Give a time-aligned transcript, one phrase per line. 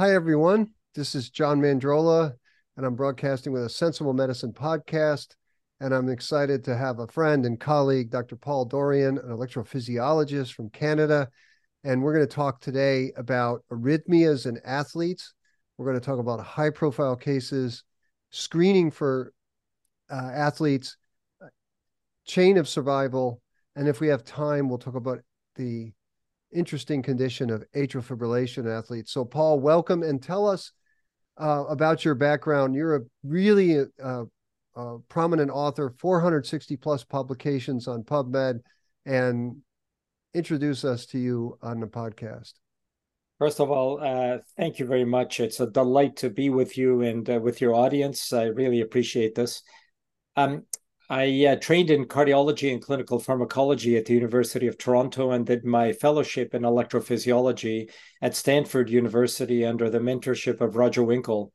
[0.00, 0.70] Hi, everyone.
[0.94, 2.32] This is John Mandrola,
[2.78, 5.34] and I'm broadcasting with a Sensible Medicine podcast.
[5.78, 8.36] And I'm excited to have a friend and colleague, Dr.
[8.36, 11.28] Paul Dorian, an electrophysiologist from Canada.
[11.84, 15.34] And we're going to talk today about arrhythmias in athletes.
[15.76, 17.84] We're going to talk about high profile cases,
[18.30, 19.34] screening for
[20.10, 20.96] uh, athletes,
[22.24, 23.42] chain of survival.
[23.76, 25.18] And if we have time, we'll talk about
[25.56, 25.92] the
[26.52, 29.12] interesting condition of atrial fibrillation athletes.
[29.12, 30.72] So, Paul, welcome and tell us
[31.38, 32.74] uh, about your background.
[32.74, 34.24] You're a really uh,
[35.08, 38.60] prominent author, 460 plus publications on PubMed,
[39.06, 39.56] and
[40.34, 42.52] introduce us to you on the podcast.
[43.38, 45.40] First of all, uh, thank you very much.
[45.40, 48.32] It's a delight to be with you and uh, with your audience.
[48.34, 49.62] I really appreciate this.
[50.36, 50.64] Um,
[51.10, 55.64] I uh, trained in cardiology and clinical pharmacology at the University of Toronto and did
[55.64, 57.90] my fellowship in electrophysiology
[58.22, 61.52] at Stanford University under the mentorship of Roger Winkle.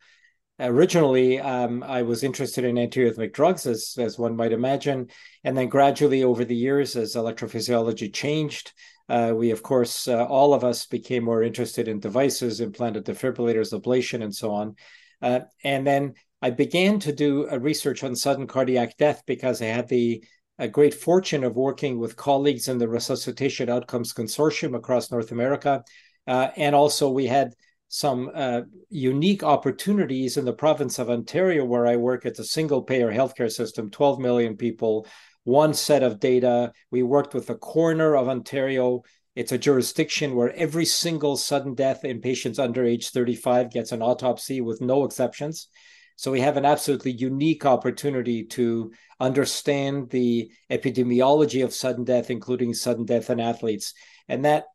[0.60, 5.08] Originally, um, I was interested in antiarrhythmic drugs, as, as one might imagine.
[5.46, 8.74] And then gradually over the years, as electrophysiology changed,
[9.08, 13.74] uh, we, of course, uh, all of us became more interested in devices, implanted defibrillators,
[13.74, 14.76] ablation, and so on.
[15.22, 19.66] Uh, and then I began to do a research on sudden cardiac death because I
[19.66, 20.24] had the
[20.72, 25.84] great fortune of working with colleagues in the Resuscitation Outcomes Consortium across North America.
[26.28, 27.54] Uh, and also, we had
[27.88, 32.26] some uh, unique opportunities in the province of Ontario, where I work.
[32.26, 35.08] It's a single payer healthcare system, 12 million people,
[35.44, 36.74] one set of data.
[36.90, 39.04] We worked with the coroner of Ontario.
[39.36, 44.02] It's a jurisdiction where every single sudden death in patients under age 35 gets an
[44.02, 45.68] autopsy with no exceptions.
[46.16, 52.74] So we have an absolutely unique opportunity to understand the epidemiology of sudden death, including
[52.74, 53.94] sudden death in athletes.
[54.28, 54.66] And that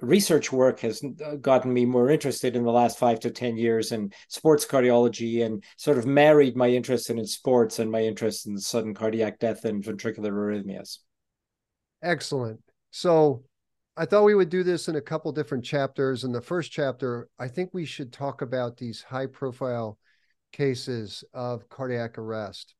[0.00, 3.92] research work has uh, gotten me more interested in the last five to 10 years
[3.92, 8.58] in sports cardiology and sort of married my interest in sports and my interest in
[8.58, 10.98] sudden cardiac death and ventricular arrhythmias.
[12.02, 12.60] Excellent.
[12.90, 13.44] So
[13.96, 16.24] I thought we would do this in a couple different chapters.
[16.24, 19.98] In the first chapter, I think we should talk about these high profile
[20.54, 22.74] cases of cardiac arrest.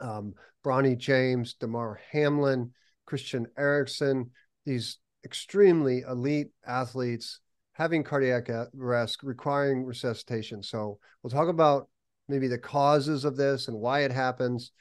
[0.00, 2.72] Um, Bronny James, Damar Hamlin,
[3.06, 4.30] Christian Eriksen,
[4.66, 7.40] these extremely elite athletes
[7.72, 10.62] having cardiac arrest requiring resuscitation.
[10.62, 11.88] So we'll talk about
[12.28, 14.72] maybe the causes of this and why it happens.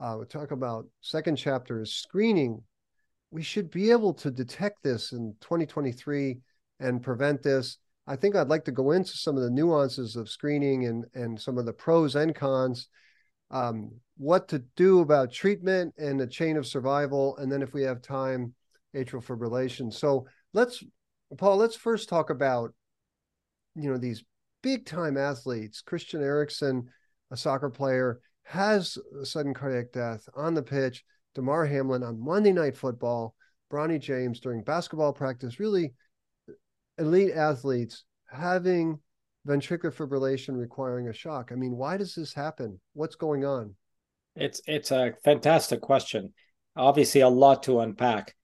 [0.00, 2.60] Uh, we'll talk about second chapter is screening.
[3.30, 6.40] We should be able to detect this in 2023
[6.80, 7.78] and prevent this.
[8.06, 11.40] I think I'd like to go into some of the nuances of screening and and
[11.40, 12.88] some of the pros and cons,
[13.50, 17.82] um, what to do about treatment and the chain of survival, and then if we
[17.82, 18.54] have time,
[18.94, 19.92] atrial fibrillation.
[19.92, 20.82] So let's,
[21.36, 22.74] Paul, let's first talk about,
[23.74, 24.24] you know, these
[24.62, 25.80] big time athletes.
[25.80, 26.88] Christian Eriksen,
[27.30, 31.04] a soccer player, has sudden cardiac death on the pitch.
[31.34, 33.34] Damar Hamlin on Monday Night Football.
[33.72, 35.94] Bronny James during basketball practice really
[37.02, 38.98] elite athletes having
[39.46, 41.50] ventricular fibrillation requiring a shock.
[41.52, 42.80] I mean, why does this happen?
[42.94, 43.74] What's going on?
[44.36, 46.32] It's it's a fantastic question.
[46.76, 48.34] Obviously, a lot to unpack.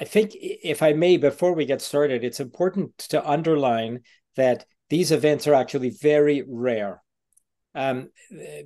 [0.00, 4.00] I think, if I may, before we get started, it's important to underline
[4.36, 7.02] that these events are actually very rare.
[7.74, 8.10] Um,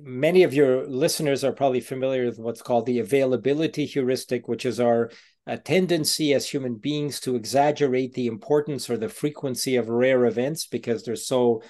[0.01, 4.79] many of your listeners are probably familiar with what's called the availability heuristic, which is
[4.79, 5.11] our
[5.47, 10.67] a tendency as human beings to exaggerate the importance or the frequency of rare events
[10.67, 11.63] because they're so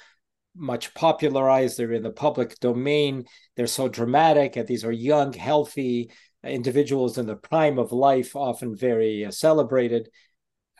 [0.55, 6.09] much popularized, they're in the public domain, they're so dramatic, and these are young, healthy
[6.43, 10.09] individuals in the prime of life, often very uh, celebrated.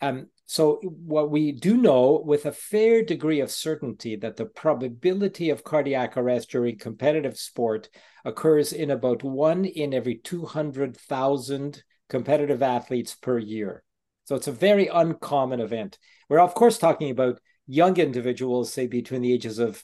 [0.02, 5.52] Um, so, what we do know with a fair degree of certainty that the probability
[5.52, 7.90] of cardiac arrest during competitive sport
[8.26, 13.84] occurs in about one in every 200,000 competitive athletes per year.
[14.26, 15.98] So it's a very uncommon event.
[16.30, 19.84] We're, of course, talking about young individuals, say between the ages of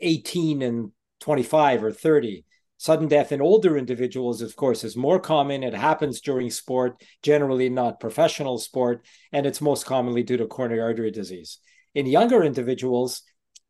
[0.00, 2.44] 18 and 25 or 30.
[2.80, 5.64] Sudden death in older individuals, of course, is more common.
[5.64, 10.80] It happens during sport, generally not professional sport, and it's most commonly due to coronary
[10.80, 11.58] artery disease.
[11.96, 13.22] In younger individuals,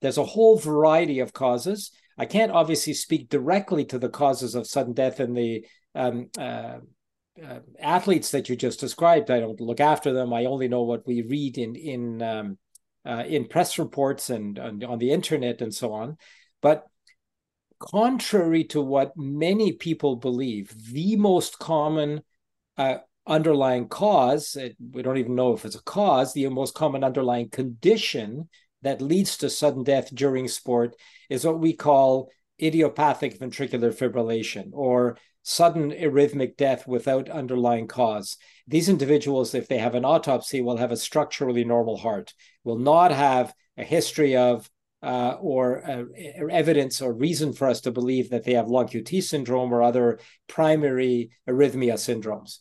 [0.02, 1.90] there's a whole variety of causes.
[2.18, 6.78] I can't obviously speak directly to the causes of sudden death in the um, uh,
[7.44, 9.30] uh, athletes that you just described.
[9.30, 10.32] I don't look after them.
[10.32, 12.58] I only know what we read in in um,
[13.06, 16.16] uh, in press reports and, and, on the internet and so on.
[16.60, 16.84] But
[17.78, 22.22] contrary to what many people believe, the most common
[22.76, 27.04] uh, underlying cause, it, we don't even know if it's a cause, the most common
[27.04, 28.48] underlying condition
[28.82, 30.94] that leads to sudden death during sport
[31.28, 32.28] is what we call
[32.60, 38.36] idiopathic ventricular fibrillation or sudden arrhythmic death without underlying cause.
[38.66, 42.34] These individuals, if they have an autopsy, will have a structurally normal heart,
[42.64, 44.68] will not have a history of
[45.02, 46.04] uh, or uh,
[46.50, 50.18] evidence or reason for us to believe that they have long QT syndrome or other
[50.48, 52.58] primary arrhythmia syndromes.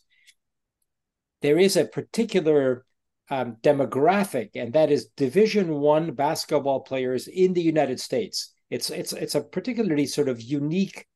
[1.42, 2.84] There is a particular
[3.30, 8.54] um, demographic, and that is Division One basketball players in the United States.
[8.70, 11.06] It's it's it's a particularly sort of unique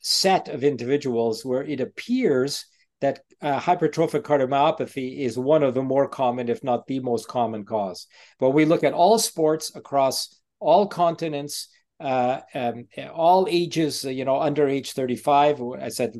[0.00, 2.64] set of individuals where it appears
[3.00, 7.64] that uh, hypertrophic cardiomyopathy is one of the more common, if not the most common
[7.64, 8.06] cause.
[8.38, 11.68] But we look at all sports across all continents,
[11.98, 15.60] uh, um, all ages, you know, under age 35.
[15.80, 16.14] I said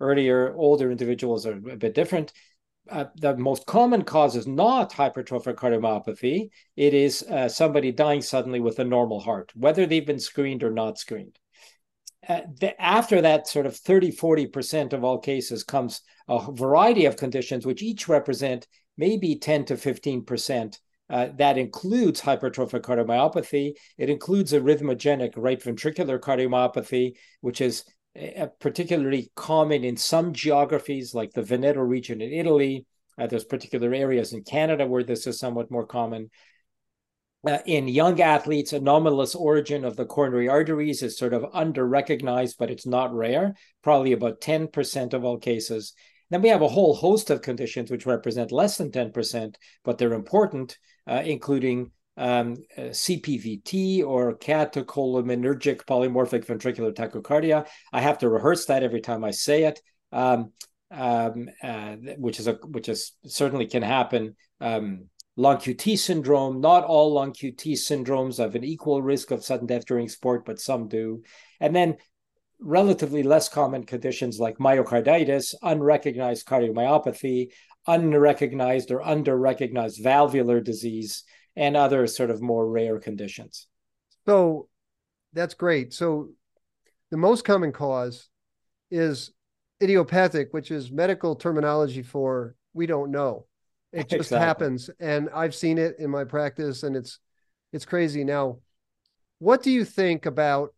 [0.00, 2.32] earlier, older individuals are a bit different.
[2.90, 6.48] Uh, the most common cause is not hypertrophic cardiomyopathy.
[6.76, 10.70] It is uh, somebody dying suddenly with a normal heart, whether they've been screened or
[10.70, 11.38] not screened.
[12.28, 17.16] Uh, the, after that, sort of 30, 40% of all cases comes a variety of
[17.16, 20.78] conditions, which each represent maybe 10 to 15%.
[21.10, 23.72] Uh, that includes hypertrophic cardiomyopathy.
[23.96, 27.84] It includes arrhythmogenic right ventricular cardiomyopathy, which is
[28.60, 32.86] particularly common in some geographies, like the Veneto region in Italy.
[33.18, 36.30] Uh, there's particular areas in Canada where this is somewhat more common.
[37.46, 42.56] Uh, in young athletes, anomalous origin of the coronary arteries is sort of under recognized,
[42.58, 45.94] but it's not rare, probably about 10% of all cases.
[46.30, 49.54] Then we have a whole host of conditions which represent less than 10%,
[49.84, 57.66] but they're important, uh, including um, uh, CPVT or catecholaminergic polymorphic ventricular tachycardia.
[57.92, 59.80] I have to rehearse that every time I say it,
[60.12, 60.52] um,
[60.90, 64.36] um, uh, which is a which is certainly can happen.
[64.60, 65.06] Um,
[65.36, 66.60] long QT syndrome.
[66.60, 70.58] Not all long QT syndromes have an equal risk of sudden death during sport, but
[70.58, 71.22] some do.
[71.60, 71.96] And then
[72.60, 77.50] relatively less common conditions like myocarditis, unrecognized cardiomyopathy,
[77.86, 81.22] unrecognized or under-recognized valvular disease,
[81.58, 83.66] and other sort of more rare conditions.
[84.26, 84.68] So
[85.32, 85.92] that's great.
[85.92, 86.28] So
[87.10, 88.28] the most common cause
[88.92, 89.32] is
[89.82, 93.46] idiopathic, which is medical terminology for we don't know.
[93.92, 94.38] It just exactly.
[94.38, 94.90] happens.
[95.00, 97.18] And I've seen it in my practice and it's
[97.72, 98.22] it's crazy.
[98.22, 98.58] Now,
[99.40, 100.70] what do you think about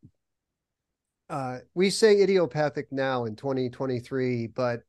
[1.29, 4.81] uh, we say idiopathic now in 2023, but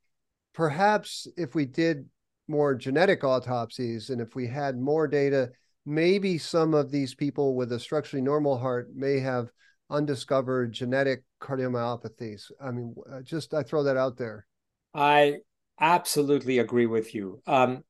[0.54, 2.06] perhaps if we did
[2.48, 5.52] more genetic autopsies and if we had more data
[5.86, 9.50] maybe some of these people with a structurally normal heart may have
[9.89, 12.51] undiscovered genetic cardiomyopathies.
[12.62, 14.45] I mean, uh, just I throw that out there.
[14.94, 15.39] I
[15.80, 17.42] absolutely agree with you.
[17.48, 17.83] Um,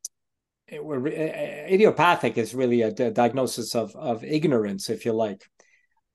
[0.72, 5.46] idiopathic is really a diagnosis of, of ignorance, if you like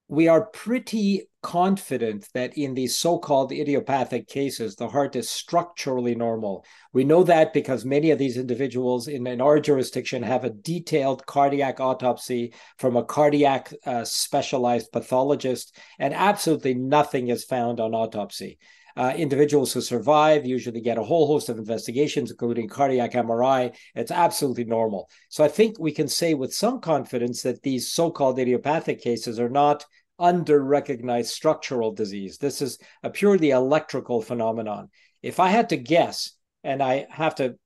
[0.09, 6.65] we are pretty confident that in these so-called idiopathic cases, the heart is structurally normal.
[6.93, 11.27] We know that because many of these individuals in, in our jurisdiction have a detailed
[11.27, 18.59] cardiac autopsy from a cardiac uh, specialized pathologist, and absolutely nothing is found on autopsy.
[18.97, 23.75] Uh, individuals who survive usually get a whole host of investigations, including cardiac MRI.
[23.95, 25.11] It's absolutely normal.
[25.29, 29.39] So I think we can say with some confidence that these so called idiopathic cases
[29.39, 29.85] are not
[30.19, 32.39] under recognized structural disease.
[32.39, 34.89] This is a purely electrical phenomenon.
[35.23, 36.33] If I had to guess,
[36.65, 37.57] and I have to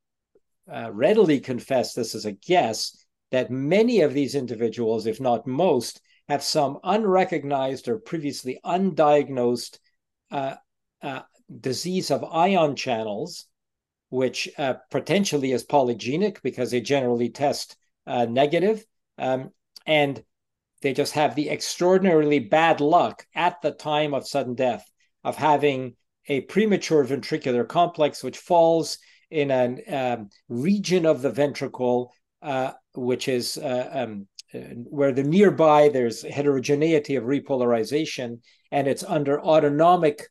[0.71, 6.01] uh, readily confess this is a guess, that many of these individuals, if not most,
[6.29, 9.79] have some unrecognized or previously undiagnosed
[10.31, 10.55] uh,
[11.03, 11.23] uh,
[11.61, 13.47] disease of ion channels,
[14.09, 17.77] which uh, potentially is polygenic because they generally test
[18.07, 18.85] uh, negative,
[19.19, 19.51] um,
[19.87, 20.23] and
[20.83, 24.85] they just have the extraordinarily bad luck at the time of sudden death
[25.25, 25.95] of having
[26.29, 28.99] a premature ventricular complex which falls
[29.31, 35.23] in a um, region of the ventricle uh, which is uh, um, uh, where the
[35.23, 38.39] nearby there's heterogeneity of repolarization
[38.73, 40.29] and it's under autonomic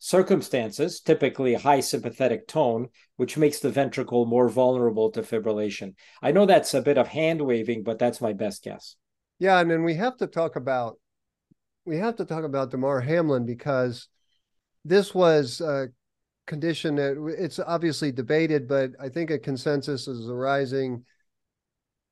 [0.00, 5.94] circumstances, typically high sympathetic tone, which makes the ventricle more vulnerable to fibrillation.
[6.22, 8.96] I know that's a bit of hand waving, but that's my best guess.
[9.38, 10.98] Yeah, and then we have to talk about
[11.84, 14.08] we have to talk about Damar Hamlin because
[14.84, 15.88] this was a
[16.46, 21.04] condition that it's obviously debated, but I think a consensus is arising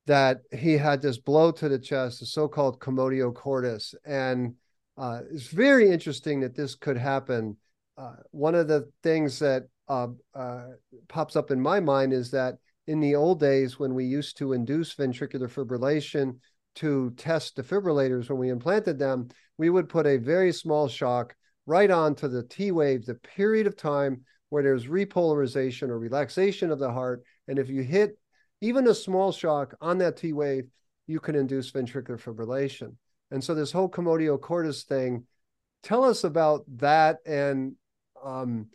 [0.07, 4.55] that he had this blow to the chest, the so-called commotio cordis, and
[4.97, 7.57] uh, it's very interesting that this could happen
[7.99, 10.67] uh, one of the things that uh, uh,
[11.09, 12.55] pops up in my mind is that
[12.87, 16.39] in the old days when we used to induce ventricular fibrillation
[16.77, 19.29] to test defibrillators when we implanted them,
[19.59, 21.35] we would put a very small shock
[21.67, 26.79] right onto the T wave, the period of time where there's repolarization or relaxation of
[26.79, 27.23] the heart.
[27.49, 28.17] And if you hit
[28.61, 30.65] even a small shock on that T wave,
[31.07, 32.95] you can induce ventricular fibrillation.
[33.31, 35.27] And so this whole commotio cordis thing,
[35.83, 37.19] tell us about that.
[37.27, 37.75] And
[38.25, 38.67] um,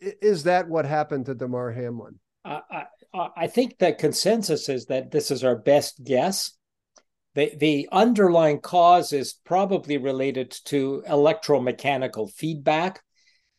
[0.00, 2.18] is that what happened to Damar Hamlin?
[2.44, 6.52] I, I think the consensus is that this is our best guess.
[7.34, 13.02] The, the underlying cause is probably related to electromechanical feedback.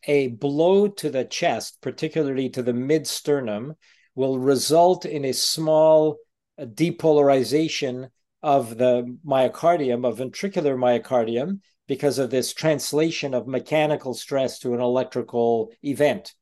[0.04, 3.74] A blow to the chest, particularly to the mid sternum,
[4.14, 6.16] will result in a small
[6.60, 8.08] depolarization
[8.42, 14.80] of the myocardium, of ventricular myocardium, because of this translation of mechanical stress to an
[14.80, 16.32] electrical event.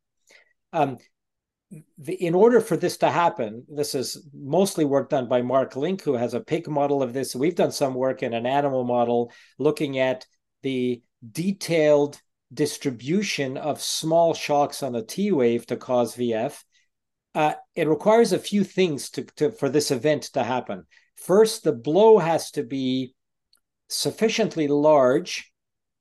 [0.73, 0.99] Um,
[1.99, 6.03] the, in order for this to happen, this is mostly work done by Mark Link,
[6.03, 7.35] who has a pig model of this.
[7.35, 10.27] We've done some work in an animal model looking at
[10.63, 12.21] the detailed
[12.53, 16.63] distribution of small shocks on a T wave to cause VF.
[17.35, 20.85] Uh, it requires a few things to, to, for this event to happen.
[21.17, 23.15] First, the blow has to be
[23.91, 25.53] sufficiently large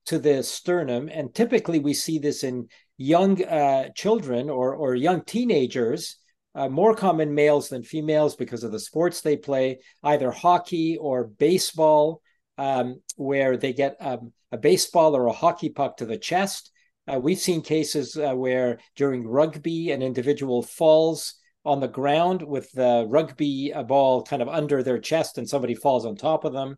[0.06, 2.68] to the sternum, and typically we see this in
[2.98, 6.18] young uh, children or, or young teenagers,
[6.56, 11.26] uh, more common males than females because of the sports they play, either hockey or
[11.26, 12.22] baseball,
[12.58, 16.72] um, where they get um, a baseball or a hockey puck to the chest.
[17.08, 22.72] Uh, we've seen cases uh, where during rugby, an individual falls on the ground with
[22.72, 26.76] the rugby ball kind of under their chest and somebody falls on top of them.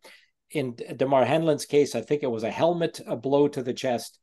[0.51, 4.19] In Damar Hamlin's case, I think it was a helmet, a blow to the chest.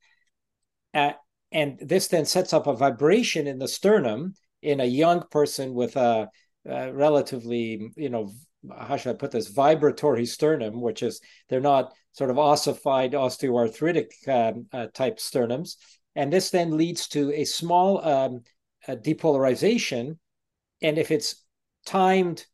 [0.95, 1.13] Uh,
[1.53, 5.97] and this then sets up a vibration in the sternum in a young person with
[5.97, 6.29] a,
[6.67, 8.33] a relatively, you know,
[8.77, 14.29] how should I put this, vibratory sternum, which is they're not sort of ossified osteoarthritic
[14.29, 15.77] um, uh, type sternums.
[16.17, 18.43] And this then leads to a small um,
[18.87, 20.19] a depolarization.
[20.83, 21.45] And if it's
[21.87, 22.45] timed,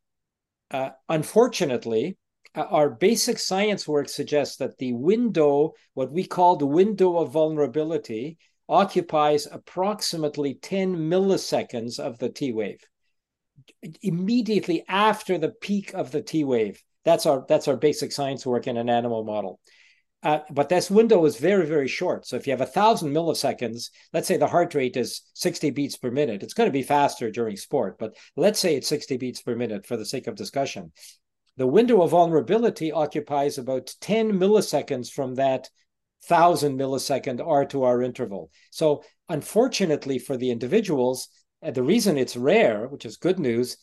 [0.71, 2.19] uh, unfortunately,
[2.55, 8.39] our basic science work suggests that the window, what we call the window of vulnerability,
[8.69, 12.81] occupies approximately 10 milliseconds of the T wave.
[14.03, 16.83] Immediately after the peak of the T wave.
[17.05, 19.61] That's our that's our basic science work in an animal model.
[20.23, 22.27] Uh, but this window is very, very short.
[22.27, 25.99] So if you have a thousand milliseconds, let's say the heart rate is 60 beats
[25.99, 29.43] per minute, it's going to be faster during sport, but let's say it's 60 beats
[29.43, 30.93] per minute for the sake of discussion.
[31.57, 35.69] The window of vulnerability occupies about 10 milliseconds from that
[36.25, 38.51] thousand millisecond R to R interval.
[38.71, 41.29] So, unfortunately for the individuals,
[41.63, 43.77] uh, the reason it's rare, which is good news,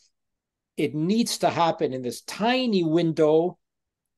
[0.78, 3.58] it needs to happen in this tiny window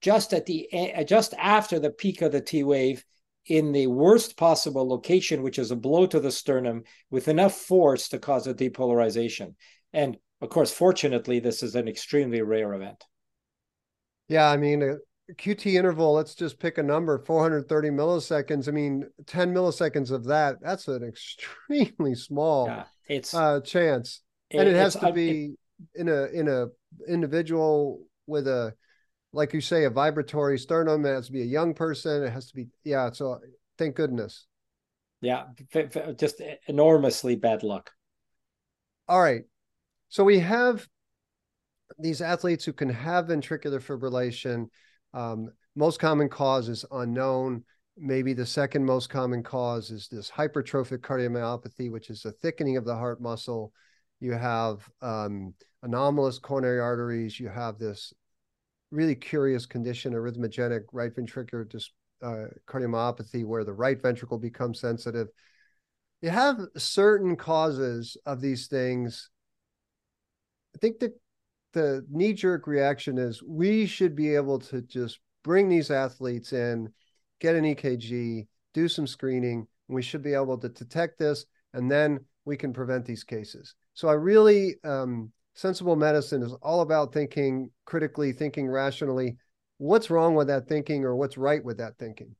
[0.02, 3.06] just at the uh, just after the peak of the T wave
[3.46, 8.10] in the worst possible location, which is a blow to the sternum with enough force
[8.10, 9.56] to cause a depolarization.
[9.92, 13.04] And of course, fortunately, this is an extremely rare event.
[14.34, 14.96] Yeah, I mean, uh,
[15.34, 18.68] QT interval, let's just pick a number, 430 milliseconds.
[18.68, 24.22] I mean, 10 milliseconds of that, that's an extremely small yeah, it's, uh, chance.
[24.50, 25.54] It, and it has to be
[25.94, 26.66] it, in a in a
[27.08, 28.74] individual with a
[29.34, 31.06] like you say, a vibratory sternum.
[31.06, 32.24] It has to be a young person.
[32.24, 33.12] It has to be, yeah.
[33.12, 33.40] So
[33.78, 34.48] thank goodness.
[35.22, 35.44] Yeah,
[36.18, 37.92] just enormously bad luck.
[39.08, 39.44] All right.
[40.10, 40.88] So we have
[42.00, 44.68] these athletes who can have ventricular fibrillation
[45.14, 47.64] um, most common cause is unknown.
[47.98, 52.86] Maybe the second most common cause is this hypertrophic cardiomyopathy, which is a thickening of
[52.86, 53.72] the heart muscle.
[54.20, 57.40] You have um, anomalous coronary arteries.
[57.40, 58.14] You have this
[58.92, 65.28] really curious condition, arrhythmogenic right ventricular dis- uh, cardiomyopathy, where the right ventricle becomes sensitive.
[66.22, 69.30] You have certain causes of these things.
[70.76, 71.20] I think that
[71.74, 76.92] the knee jerk reaction is we should be able to just bring these athletes in,
[77.39, 79.68] get an EKG, do some screening.
[79.89, 83.75] we should be able to detect this, and then we can prevent these cases.
[83.94, 89.38] So I really, um, sensible medicine is all about thinking critically, thinking rationally.
[89.77, 92.36] What's wrong with that thinking, or what's right with that thinking?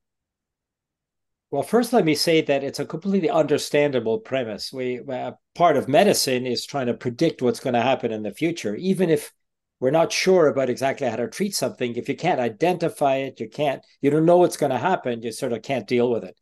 [1.54, 4.74] Well, first, let me say that it's a completely understandable premise.
[4.74, 8.34] We uh, part of medicine is trying to predict what's going to happen in the
[8.34, 9.32] future, even if
[9.80, 11.96] we're not sure about exactly how to treat something.
[11.96, 15.22] If you can't identify it, you can't, you don't know what's going to happen.
[15.22, 16.36] You sort of can't deal with it.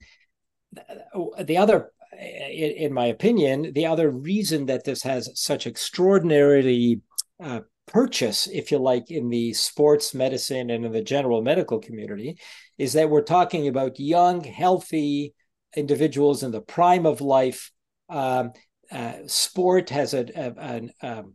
[1.46, 7.02] The other, in my opinion, the other reason that this has such extraordinarily
[7.44, 7.60] uh,
[7.92, 12.38] purchase, if you like, in the sports medicine and in the general medical community,
[12.78, 15.34] is that we're talking about young, healthy
[15.76, 17.72] individuals in the prime of life.
[18.10, 18.52] Um,
[18.92, 21.34] uh, sport has a, a an um,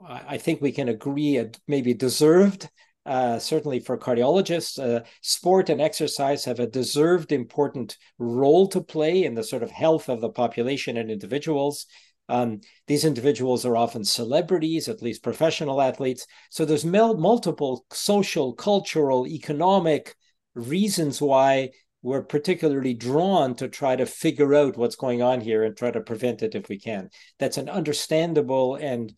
[0.00, 2.70] I think we can agree, a maybe deserved
[3.08, 9.24] uh, certainly for cardiologists, uh, sport and exercise have a deserved important role to play
[9.24, 11.86] in the sort of health of the population and individuals.
[12.28, 16.26] Um, these individuals are often celebrities, at least professional athletes.
[16.50, 20.14] So there's mel- multiple social, cultural, economic
[20.54, 21.70] reasons why
[22.02, 26.00] we're particularly drawn to try to figure out what's going on here and try to
[26.00, 27.10] prevent it if we can.
[27.38, 29.12] That's an understandable and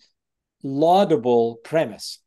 [0.62, 2.20] laudable premise.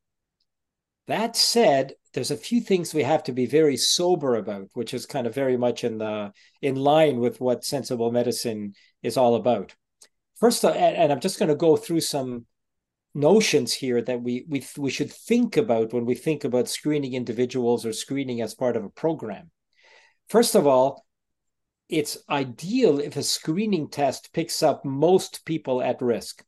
[1.07, 5.05] That said, there's a few things we have to be very sober about, which is
[5.05, 9.73] kind of very much in the in line with what sensible medicine is all about.
[10.43, 12.47] First, and I'm just going to go through some
[13.15, 17.85] notions here that we we we should think about when we think about screening individuals
[17.85, 19.51] or screening as part of a program.
[20.27, 21.05] First of all,
[21.87, 26.43] it's ideal if a screening test picks up most people at risk.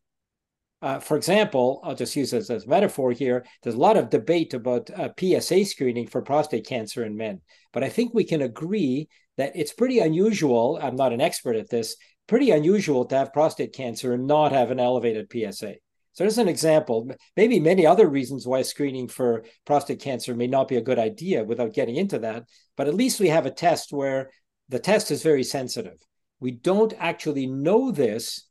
[0.82, 3.46] Uh, for example, I'll just use this as a metaphor here.
[3.64, 7.40] There's a lot of debate about uh, PSA screening for prostate cancer in men,
[7.72, 10.80] but I think we can agree that it's pretty unusual.
[10.82, 11.96] I'm not an expert at this.
[12.28, 15.76] Pretty unusual to have prostate cancer and not have an elevated PSA.
[16.14, 17.12] So there's an example.
[17.36, 21.44] Maybe many other reasons why screening for prostate cancer may not be a good idea
[21.44, 22.46] without getting into that.
[22.78, 24.32] But at least we have a test where
[24.70, 25.98] the test is very sensitive.
[26.40, 28.48] We don't actually know this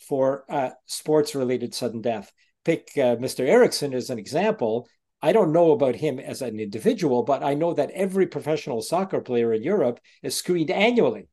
[0.00, 2.32] for uh, sports related sudden death.
[2.64, 3.46] Pick uh, Mr.
[3.46, 4.88] Eriksen as an example.
[5.22, 9.20] I don't know about him as an individual, but I know that every professional soccer
[9.20, 11.28] player in Europe is screened annually.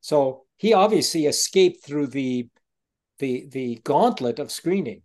[0.00, 2.48] So he obviously escaped through the
[3.18, 5.02] the the gauntlet of screening.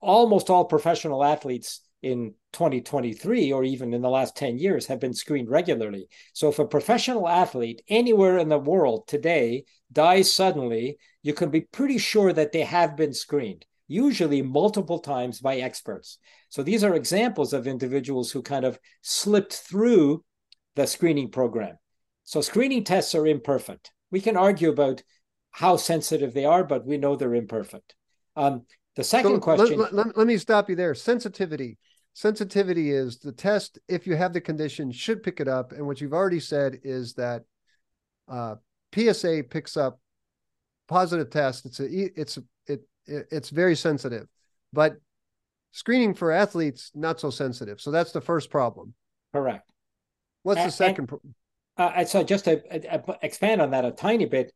[0.00, 5.14] Almost all professional athletes in 2023 or even in the last 10 years have been
[5.14, 6.08] screened regularly.
[6.32, 11.60] So if a professional athlete anywhere in the world today dies suddenly, you can be
[11.60, 16.18] pretty sure that they have been screened, usually multiple times by experts.
[16.48, 20.24] So these are examples of individuals who kind of slipped through
[20.74, 21.78] the screening program.
[22.24, 23.92] So screening tests are imperfect.
[24.12, 25.02] We can argue about
[25.50, 27.96] how sensitive they are, but we know they're imperfect.
[28.36, 28.62] Um,
[28.94, 29.78] the second so question.
[29.78, 30.94] Let, let, let me stop you there.
[30.94, 31.78] Sensitivity.
[32.14, 35.72] Sensitivity is the test if you have the condition should pick it up.
[35.72, 37.42] And what you've already said is that
[38.28, 38.56] uh,
[38.94, 39.98] psa picks up
[40.88, 44.26] positive test it's a it's it it's very sensitive.
[44.72, 44.96] But
[45.72, 47.80] screening for athletes not so sensitive.
[47.80, 48.94] So that's the first problem.
[49.32, 49.68] Correct.
[50.42, 51.34] What's and, the second and,
[51.76, 54.52] uh, so just to uh, expand on that a tiny bit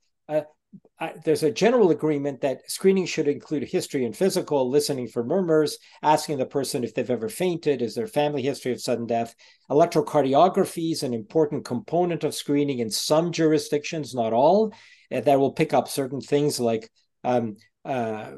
[0.98, 5.22] uh, there's a general agreement that screening should include a history and physical, listening for
[5.22, 9.34] murmurs, asking the person if they've ever fainted, is there family history of sudden death.
[9.70, 14.72] Electrocardiography is an important component of screening in some jurisdictions, not all,
[15.12, 16.90] uh, that will pick up certain things like
[17.24, 18.32] um, uh,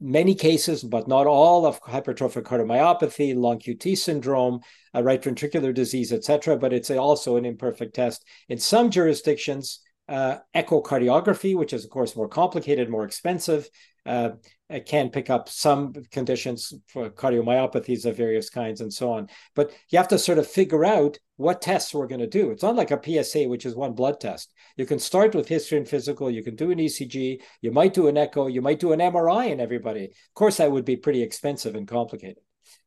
[0.00, 4.60] many cases, but not all, of hypertrophic cardiomyopathy, long QT syndrome,
[4.94, 6.56] uh, right ventricular disease, etc.
[6.56, 8.24] But it's also an imperfect test.
[8.48, 13.68] In some jurisdictions, uh, echocardiography, which is, of course, more complicated, more expensive,
[14.06, 14.30] uh,
[14.78, 19.28] can pick up some conditions for cardiomyopathies of various kinds and so on.
[19.54, 22.50] But you have to sort of figure out what tests we're going to do.
[22.50, 24.52] It's not like a PSA, which is one blood test.
[24.76, 28.08] You can start with history and physical, you can do an ECG, you might do
[28.08, 30.04] an echo, you might do an MRI in everybody.
[30.04, 32.42] Of course, that would be pretty expensive and complicated.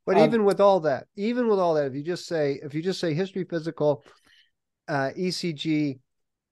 [0.05, 2.73] But um, even with all that, even with all that, if you just say, if
[2.73, 4.05] you just say history, physical,
[4.87, 5.99] uh, ECG,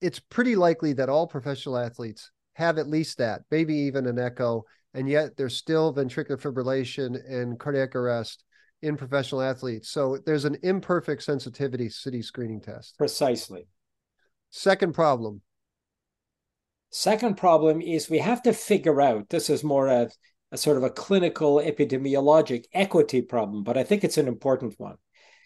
[0.01, 4.65] it's pretty likely that all professional athletes have at least that, maybe even an echo,
[4.93, 8.43] and yet there's still ventricular fibrillation and cardiac arrest
[8.81, 9.89] in professional athletes.
[9.89, 12.97] So there's an imperfect sensitivity city screening test.
[12.97, 13.67] Precisely.
[14.49, 15.41] Second problem.
[16.89, 20.09] Second problem is we have to figure out this is more a,
[20.51, 24.95] a sort of a clinical epidemiologic equity problem, but I think it's an important one.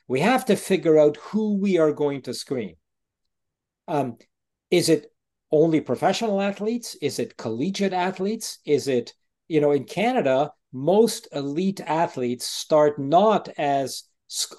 [0.07, 2.75] We have to figure out who we are going to screen.
[3.87, 4.17] Um,
[4.71, 5.11] is it
[5.51, 6.95] only professional athletes?
[7.01, 8.59] Is it collegiate athletes?
[8.65, 9.13] Is it,
[9.47, 14.03] you know, in Canada, most elite athletes start not as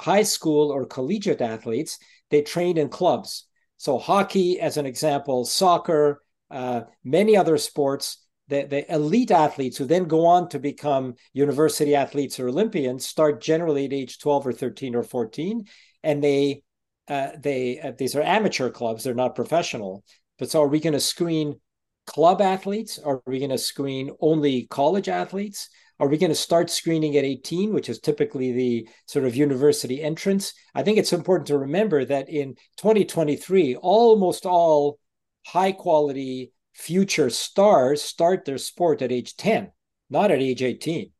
[0.01, 1.99] high school or collegiate athletes,
[2.31, 3.47] they train in clubs.
[3.77, 8.19] So, hockey, as an example, soccer, uh, many other sports,
[8.49, 13.43] the, the elite athletes who then go on to become university athletes or Olympians start
[13.43, 15.65] generally at age 12 or 13 or 14,
[16.03, 16.63] and they
[17.09, 20.05] uh, they uh, these are amateur clubs; they're not professional.
[20.39, 21.61] But so, are we going to screen
[22.07, 22.99] club athletes?
[22.99, 25.69] Are we going to screen only college athletes?
[25.99, 30.03] Are we going to start screening at 18, which is typically the sort of university
[30.03, 30.53] entrance?
[30.75, 34.99] I think it's important to remember that in 2023, almost all
[35.47, 39.73] high quality future stars start their sport at age 10,
[40.11, 41.11] not at age 18.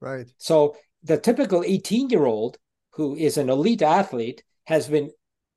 [0.00, 0.30] Right.
[0.36, 2.58] So the typical 18 year old
[2.90, 5.10] who is an elite athlete has been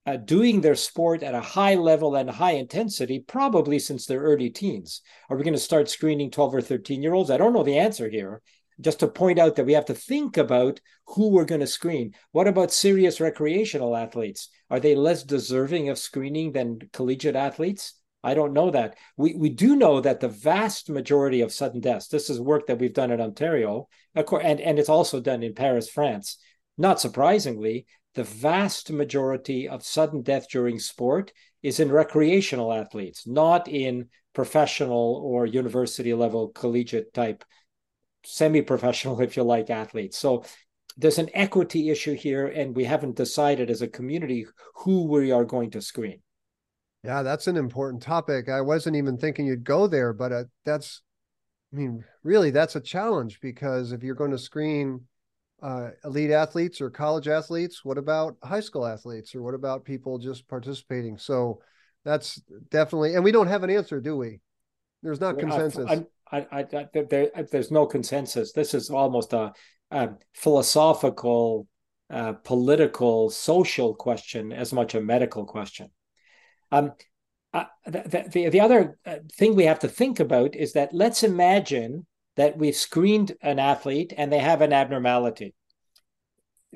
[0.06, 4.50] uh, doing their sport at a high level and high intensity probably since their early
[4.50, 5.02] teens.
[5.30, 7.30] Are we going to start screening 12 or 13 year olds?
[7.30, 8.42] I don't know the answer here.
[8.80, 12.16] Just to point out that we have to think about who we're going to screen.
[12.32, 14.50] What about serious recreational athletes?
[14.72, 17.94] Are they less deserving of screening than collegiate athletes?
[18.24, 18.98] I don't know that.
[19.18, 22.08] We we do know that the vast majority of sudden deaths.
[22.08, 25.90] This is work that we've done in Ontario, and and it's also done in Paris,
[25.90, 26.38] France.
[26.78, 31.32] Not surprisingly, the vast majority of sudden death during sport
[31.64, 37.44] is in recreational athletes, not in professional or university level collegiate type
[38.24, 40.18] semi-professional if you like athletes.
[40.18, 40.44] So
[40.98, 44.46] there's an equity issue here and we haven't decided as a community
[44.76, 46.22] who we are going to screen.
[47.04, 48.50] Yeah that's an important topic.
[48.50, 51.02] I wasn't even thinking you'd go there but uh, that's
[51.74, 55.00] i mean really that's a challenge because if you're going to screen
[55.62, 57.86] uh, elite athletes or college athletes?
[57.86, 61.18] What about high school athletes or what about people just participating?
[61.18, 61.62] So
[62.04, 64.40] that's definitely, and we don't have an answer, do we?
[65.04, 65.90] There's not consensus.
[65.90, 68.54] I, I, I, there, there's no consensus.
[68.54, 69.54] This is almost a,
[69.92, 71.68] a philosophical,
[72.10, 75.90] uh, political, social question as much a medical question.
[76.72, 76.94] Um,
[77.54, 81.24] uh, the, the, the other uh, thing we have to think about is that let's
[81.24, 82.06] imagine
[82.38, 85.54] that we've screened an athlete and they have an abnormality.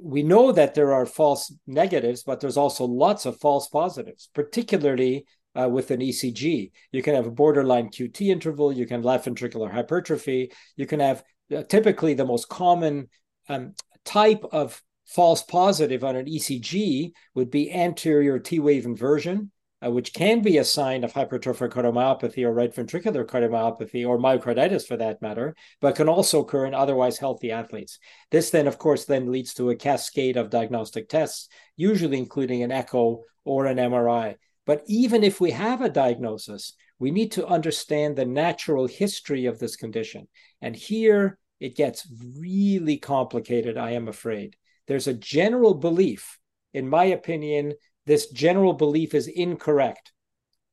[0.02, 5.26] We know that there are false negatives, but there's also lots of false positives, particularly
[5.60, 6.72] uh, with an ECG.
[6.91, 11.00] You can have a borderline QT interval, you can have left ventricular hypertrophy, you can
[11.00, 11.24] have
[11.56, 13.08] uh, typically the most common
[13.48, 19.52] um, type of false positive on an ECG would be anterior T wave inversion
[19.86, 24.88] uh, which can be a sign of hypertrophic cardiomyopathy or right ventricular cardiomyopathy or myocarditis
[24.88, 28.00] for that matter, but can also occur in otherwise healthy athletes.
[28.32, 32.71] This then, of course, then leads to a cascade of diagnostic tests, usually including an
[32.71, 34.36] echo or an MRI.
[34.65, 39.60] But even if we have a diagnosis, we need to understand the natural history of
[39.60, 40.28] this condition.
[40.62, 42.08] And here it gets
[42.39, 44.56] really complicated, I am afraid.
[44.88, 46.39] There's a general belief,
[46.74, 47.74] in my opinion,
[48.06, 50.12] this general belief is incorrect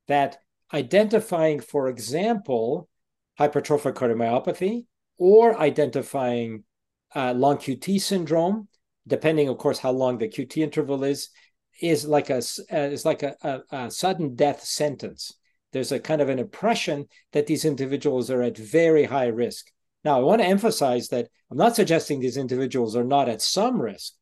[0.08, 0.38] that
[0.72, 2.88] identifying, for example,
[3.38, 4.84] hypertrophic cardiomyopathy
[5.18, 6.64] or identifying
[7.14, 8.68] uh, long QT syndrome,
[9.06, 11.28] depending, of course, how long the QT interval is,
[11.80, 12.38] is like a
[12.72, 15.32] uh, is like a, a, a sudden death sentence.
[15.72, 19.70] There's a kind of an impression that these individuals are at very high risk.
[20.04, 23.80] Now, I want to emphasize that I'm not suggesting these individuals are not at some
[23.80, 24.12] risk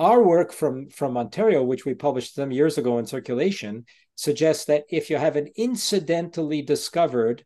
[0.00, 3.84] our work from from Ontario, which we published some years ago in Circulation,
[4.14, 7.44] suggests that if you have an incidentally discovered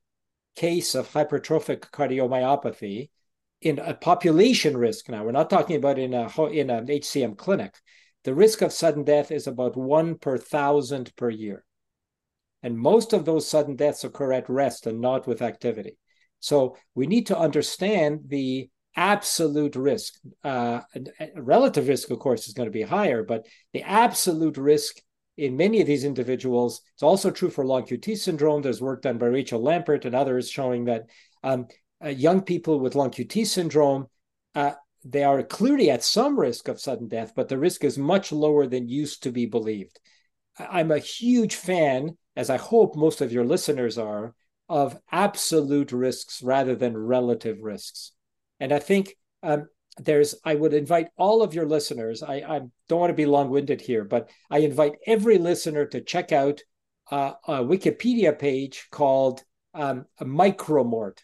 [0.55, 3.11] case of hypertrophic cardiomyopathy
[3.61, 7.75] in a population risk, now we're not talking about in a in an HCM clinic,
[8.23, 11.65] the risk of sudden death is about one per thousand per year,
[12.63, 15.99] and most of those sudden deaths occur at rest and not with activity.
[16.39, 20.15] So we need to understand the absolute risk.
[20.43, 20.81] Uh,
[21.37, 24.97] relative risk, of course, is going to be higher, but the absolute risk
[25.37, 28.63] in many of these individuals, it's also true for long QT syndrome.
[28.63, 31.07] There's work done by Rachel Lampert and others showing that
[31.43, 31.67] um,
[32.05, 34.07] uh, young people with long QT syndrome,
[34.55, 34.73] uh,
[35.05, 38.67] they are clearly at some risk of sudden death, but the risk is much lower
[38.67, 39.99] than used to be believed.
[40.59, 44.35] I'm a huge fan, as I hope most of your listeners are,
[44.69, 48.13] of absolute risks rather than relative risks.
[48.61, 53.01] And I think um, there's, I would invite all of your listeners, I, I don't
[53.01, 56.61] want to be long winded here, but I invite every listener to check out
[57.11, 59.43] uh, a Wikipedia page called
[59.75, 61.19] um, micromort,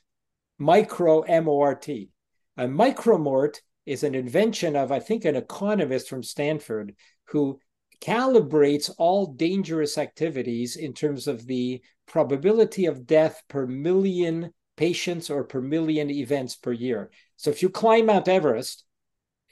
[0.59, 2.11] micro M O R T.
[2.57, 6.95] A micromort is an invention of, I think, an economist from Stanford
[7.27, 7.59] who
[8.01, 15.45] calibrates all dangerous activities in terms of the probability of death per million patients or
[15.45, 17.11] per million events per year.
[17.37, 18.83] So if you climb Mount Everest,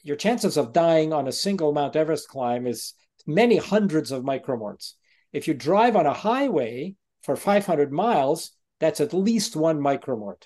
[0.03, 2.95] your chances of dying on a single Mount Everest climb is
[3.27, 4.95] many hundreds of micromorts.
[5.35, 10.45] If you drive on a highway for 500 miles, that's at least one micromort.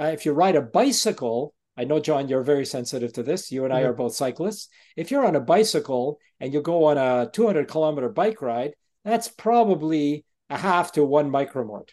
[0.00, 3.50] Uh, if you ride a bicycle, I know, John, you're very sensitive to this.
[3.50, 3.90] You and I mm-hmm.
[3.90, 4.68] are both cyclists.
[4.94, 9.26] If you're on a bicycle and you go on a 200 kilometer bike ride, that's
[9.26, 11.88] probably a half to one micromort.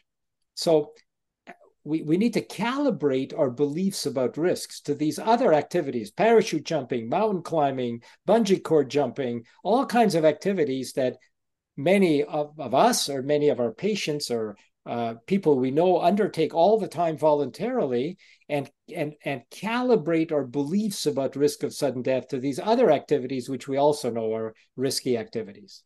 [0.54, 0.94] So
[1.88, 7.08] we, we need to calibrate our beliefs about risks to these other activities parachute jumping,
[7.08, 11.18] mountain climbing, bungee cord jumping, all kinds of activities that
[11.78, 16.54] many of, of us or many of our patients or uh, people we know undertake
[16.54, 22.30] all the time voluntarily and and and calibrate our beliefs about risk of sudden death
[22.30, 25.84] to these other activities which we also know are risky activities.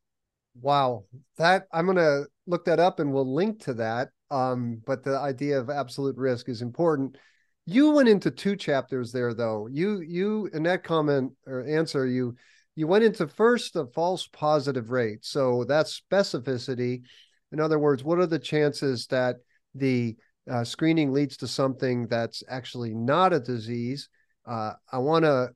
[0.59, 1.05] Wow.
[1.37, 5.17] That i'm going to look that up and we'll link to that um, but the
[5.17, 7.17] idea of absolute risk is important.
[7.65, 9.67] You went into two chapters there though.
[9.67, 12.36] You you in that comment or answer you
[12.76, 15.20] you went into first the false positive rate.
[15.26, 17.04] So that's specificity.
[17.52, 19.38] In other words, what are the chances that
[19.76, 20.15] the
[20.50, 24.10] uh, screening leads to something that's actually not a disease?
[24.48, 25.50] Uh, I want to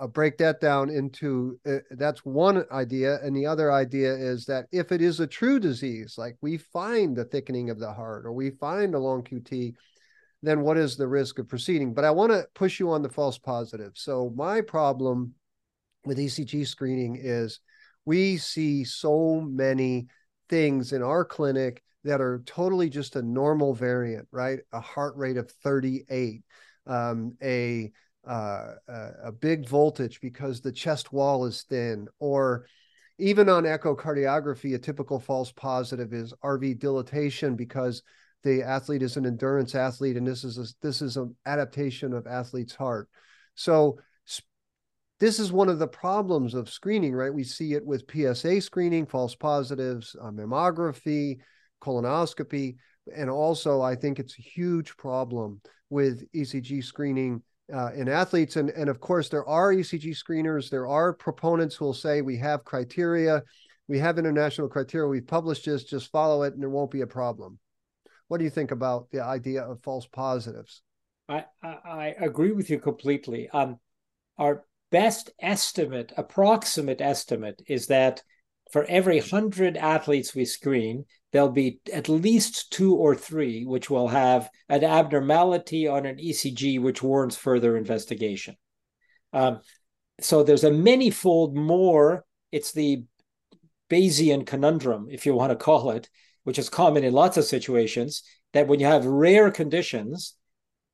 [0.00, 3.18] uh, break that down into uh, that's one idea.
[3.22, 7.16] And the other idea is that if it is a true disease, like we find
[7.16, 9.74] the thickening of the heart or we find a long QT,
[10.42, 11.94] then what is the risk of proceeding?
[11.94, 13.92] But I want to push you on the false positive.
[13.94, 15.34] So, my problem
[16.04, 17.60] with ECG screening is
[18.04, 20.06] we see so many
[20.48, 24.60] things in our clinic that are totally just a normal variant, right?
[24.72, 26.44] A heart rate of 38,
[26.86, 27.90] um, a
[28.26, 28.74] uh,
[29.24, 32.66] a big voltage because the chest wall is thin, or
[33.18, 38.02] even on echocardiography, a typical false positive is RV dilatation because
[38.42, 42.26] the athlete is an endurance athlete, and this is a, this is an adaptation of
[42.26, 43.08] athlete's heart.
[43.54, 43.98] So
[45.18, 47.32] this is one of the problems of screening, right?
[47.32, 51.38] We see it with PSA screening, false positives, uh, mammography,
[51.82, 52.76] colonoscopy,
[53.14, 58.56] and also I think it's a huge problem with ECG screening uh, in athletes.
[58.56, 60.70] And, and of course, there are ECG screeners.
[60.70, 63.42] There are proponents who will say we have criteria,
[63.88, 67.06] we have international criteria, we've published this, just follow it, and there won't be a
[67.06, 67.58] problem.
[68.28, 70.82] What do you think about the idea of false positives?
[71.28, 73.48] I, I, agree with you completely.
[73.48, 73.78] Um,
[74.38, 78.22] our best estimate, approximate estimate, is that
[78.70, 84.08] for every 100 athletes we screen, there'll be at least two or three which will
[84.08, 88.56] have an abnormality on an ECG which warrants further investigation.
[89.32, 89.60] Um,
[90.20, 92.24] so there's a many-fold more.
[92.50, 93.04] It's the
[93.90, 96.08] Bayesian conundrum, if you want to call it,
[96.44, 100.35] which is common in lots of situations, that when you have rare conditions,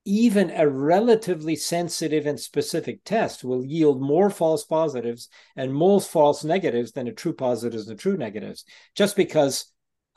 [0.04, 6.42] even a relatively sensitive and specific test will yield more false positives and more false
[6.44, 9.66] negatives than a true positives and true negatives, just because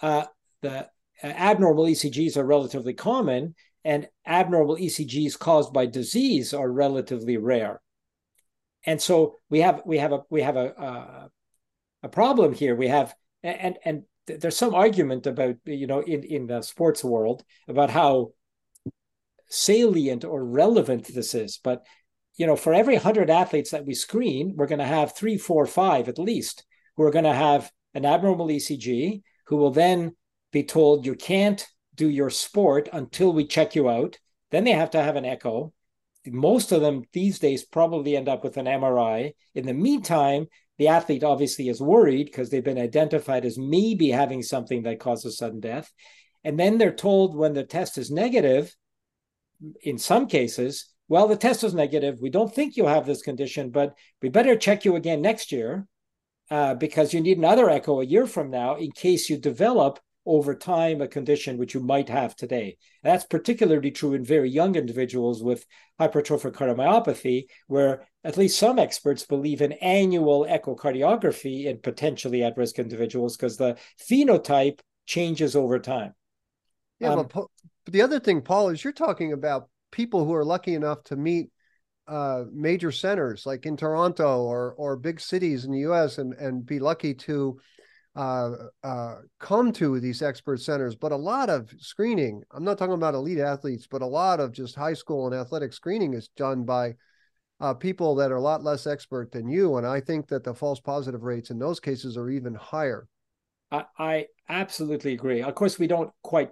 [0.01, 0.25] uh,
[0.61, 0.87] the
[1.23, 7.79] uh, abnormal ECGs are relatively common and abnormal ECGs caused by disease are relatively rare.
[8.85, 11.29] And so we have we have a we have a a,
[12.03, 12.75] a problem here.
[12.75, 17.43] We have and and there's some argument about you know in in the sports world
[17.67, 18.31] about how
[19.49, 21.59] salient or relevant this is.
[21.63, 21.85] But
[22.37, 25.65] you know, for every hundred athletes that we screen, we're going to have three, four,
[25.65, 26.65] five at least
[26.97, 30.15] who are going to have an abnormal ECG, who will then
[30.51, 34.17] be told you can't do your sport until we check you out.
[34.51, 35.73] Then they have to have an echo.
[36.27, 39.33] Most of them these days probably end up with an MRI.
[39.53, 44.43] In the meantime, the athlete obviously is worried because they've been identified as maybe having
[44.43, 45.91] something that causes sudden death.
[46.43, 48.75] And then they're told when the test is negative,
[49.81, 52.19] in some cases, well, the test was negative.
[52.19, 55.87] We don't think you have this condition, but we better check you again next year
[56.49, 60.55] uh, because you need another echo a year from now in case you develop over
[60.55, 62.77] time a condition which you might have today.
[63.03, 65.65] That's particularly true in very young individuals with
[65.99, 72.79] hypertrophic cardiomyopathy, where at least some experts believe in annual echocardiography in potentially at risk
[72.79, 73.77] individuals because the
[74.09, 76.15] phenotype changes over time.
[76.99, 77.47] Yeah, um, but
[77.85, 81.15] but the other thing, Paul, is you're talking about people who are lucky enough to
[81.15, 81.49] meet
[82.07, 86.17] uh, major centers like in Toronto or or big cities in the U.S.
[86.17, 87.59] and and be lucky to
[88.15, 88.51] uh,
[88.83, 90.95] uh, come to these expert centers.
[90.95, 94.53] But a lot of screening, I'm not talking about elite athletes, but a lot of
[94.53, 96.95] just high school and athletic screening is done by
[97.59, 99.77] uh, people that are a lot less expert than you.
[99.77, 103.07] And I think that the false positive rates in those cases are even higher.
[103.71, 105.41] I, I absolutely agree.
[105.41, 106.51] Of course, we don't quite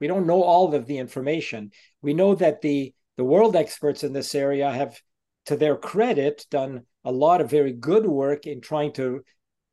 [0.00, 1.70] we don't know all of the information.
[2.02, 4.98] We know that the the world experts in this area have,
[5.46, 9.22] to their credit, done a lot of very good work in trying to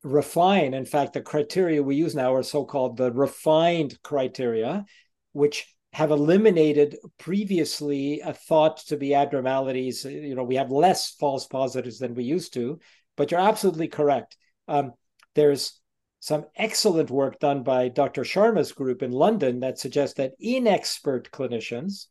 [0.03, 0.73] refine.
[0.73, 4.85] In fact, the criteria we use now are so-called the refined criteria,
[5.31, 10.03] which have eliminated previously a thought to be abnormalities.
[10.03, 12.79] You know, we have less false positives than we used to.
[13.15, 14.37] But you're absolutely correct.
[14.67, 14.91] Um,
[15.35, 15.79] there's
[16.27, 18.23] some excellent work done by Dr.
[18.23, 22.07] Sharma's group in London that suggests that inexpert clinicians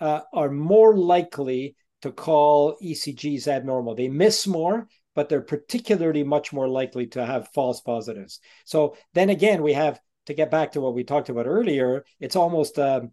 [0.00, 3.94] uh, are more likely to call ECGs abnormal.
[3.94, 8.38] They miss more, but they're particularly much more likely to have false positives.
[8.66, 12.04] So then again, we have to get back to what we talked about earlier.
[12.20, 13.08] It's almost a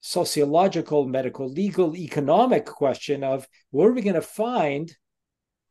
[0.00, 4.96] sociological, medical, legal, economic question of where are we going to find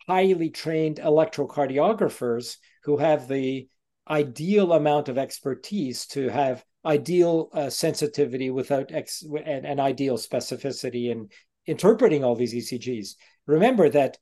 [0.06, 3.70] highly trained electrocardiographers who have the
[4.10, 11.12] ideal amount of expertise to have ideal uh, sensitivity without ex- and, and, ideal specificity
[11.12, 11.30] in
[11.68, 13.16] interpreting all these ECGs.
[13.46, 14.18] Remember that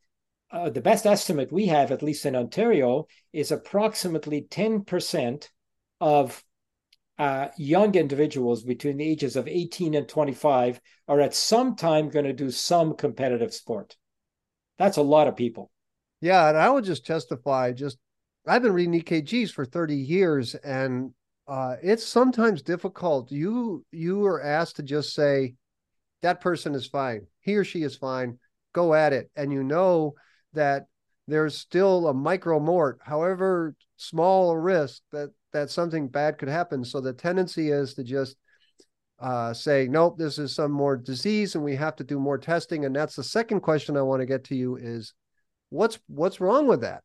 [0.52, 5.48] uh, the best estimate we have, at least in Ontario, is approximately 10%
[6.02, 6.44] of
[7.18, 12.26] uh, young individuals between the ages of 18 and 25 are at some time going
[12.26, 13.96] to do some competitive sport.
[14.78, 15.70] That's a lot of people.
[16.22, 17.98] Yeah, and I would just testify just
[18.50, 21.14] I've been reading EKGs for 30 years and
[21.48, 23.32] uh, it's sometimes difficult.
[23.32, 25.54] You you are asked to just say
[26.24, 27.28] that person is fine.
[27.42, 28.40] He or she is fine.
[28.74, 29.30] Go at it.
[29.36, 30.16] And you know
[30.54, 30.88] that
[31.28, 36.84] there's still a micro mort, however small a risk that that something bad could happen.
[36.84, 38.36] So the tendency is to just
[39.20, 42.86] uh, say, nope, this is some more disease, and we have to do more testing.
[42.86, 45.14] And that's the second question I want to get to you is,
[45.70, 47.04] what's what's wrong with that?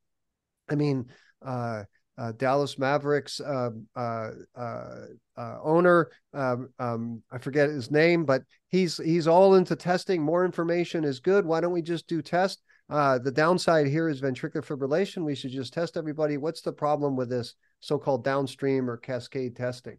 [0.71, 1.11] I mean,
[1.45, 1.85] uh,
[2.17, 4.95] uh, Dallas Mavericks um, uh, uh,
[5.37, 6.11] uh, owner.
[6.33, 10.23] Um, um, I forget his name, but he's he's all into testing.
[10.23, 11.45] More information is good.
[11.45, 12.63] Why don't we just do test?
[12.89, 15.25] Uh, the downside here is ventricular fibrillation.
[15.25, 16.37] We should just test everybody.
[16.37, 19.99] What's the problem with this so-called downstream or cascade testing?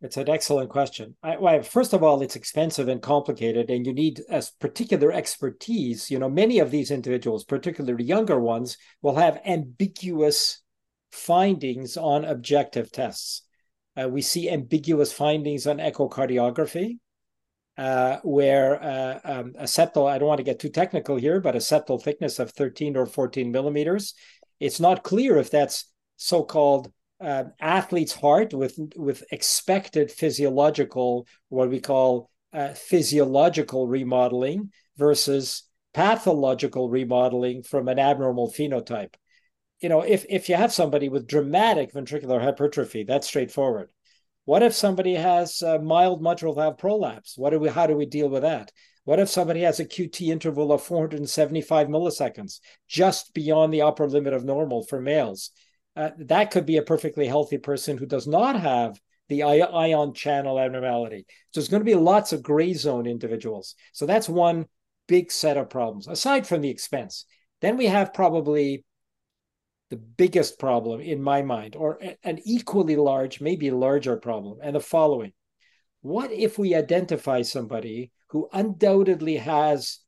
[0.00, 1.16] It's an excellent question.
[1.22, 6.10] I, well, first of all, it's expensive and complicated, and you need a particular expertise.
[6.10, 10.62] You know, many of these individuals, particularly younger ones, will have ambiguous
[11.10, 13.42] findings on objective tests.
[14.00, 16.98] Uh, we see ambiguous findings on echocardiography,
[17.78, 21.54] uh, where uh, um, a septal, I don't want to get too technical here, but
[21.54, 24.14] a septal thickness of 13 or 14 millimeters.
[24.60, 31.70] It's not clear if that's so called uh, athlete's heart with with expected physiological what
[31.70, 39.14] we call uh, physiological remodeling versus pathological remodeling from an abnormal phenotype.
[39.80, 43.88] You know, if if you have somebody with dramatic ventricular hypertrophy, that's straightforward.
[44.44, 47.36] What if somebody has mild mitral valve prolapse?
[47.36, 47.68] What do we?
[47.68, 48.70] How do we deal with that?
[49.04, 54.34] What if somebody has a QT interval of 475 milliseconds, just beyond the upper limit
[54.34, 55.50] of normal for males?
[55.96, 60.58] Uh, that could be a perfectly healthy person who does not have the ion channel
[60.58, 61.26] abnormality.
[61.52, 63.74] So there's going to be lots of gray zone individuals.
[63.92, 64.66] So that's one
[65.08, 67.24] big set of problems, aside from the expense.
[67.60, 68.84] Then we have probably
[69.90, 74.80] the biggest problem in my mind, or an equally large, maybe larger problem, and the
[74.80, 75.32] following.
[76.02, 80.00] What if we identify somebody who undoubtedly has,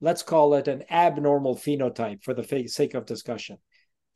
[0.00, 3.58] let's call it an abnormal phenotype for the sake of discussion?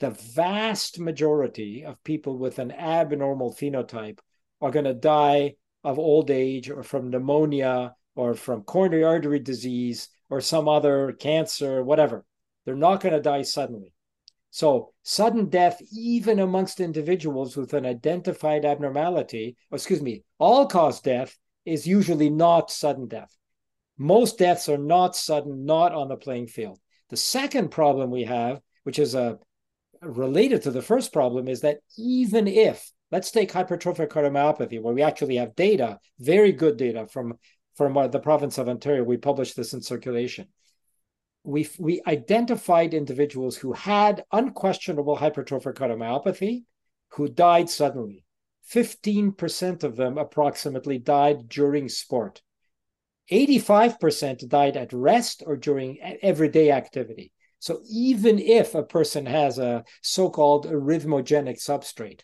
[0.01, 4.19] The vast majority of people with an abnormal phenotype
[4.61, 10.09] are going to die of old age or from pneumonia or from coronary artery disease
[10.29, 12.25] or some other cancer, whatever.
[12.65, 13.93] They're not going to die suddenly.
[14.51, 21.37] So, sudden death, even amongst individuals with an identified abnormality, excuse me, all cause death
[21.65, 23.35] is usually not sudden death.
[23.97, 26.79] Most deaths are not sudden, not on the playing field.
[27.09, 29.39] The second problem we have, which is a
[30.03, 35.03] related to the first problem is that even if let's take hypertrophic cardiomyopathy where we
[35.03, 37.35] actually have data very good data from
[37.77, 40.49] from uh, the province of ontario we published this in circulation.
[41.45, 46.65] We we identified individuals who had unquestionable hypertrophic cardiomyopathy
[47.11, 48.25] who died suddenly.
[48.73, 52.43] 15% of them approximately died during sport.
[53.31, 57.33] 85% died at rest or during everyday activity
[57.63, 62.23] so even if a person has a so-called arrhythmogenic substrate,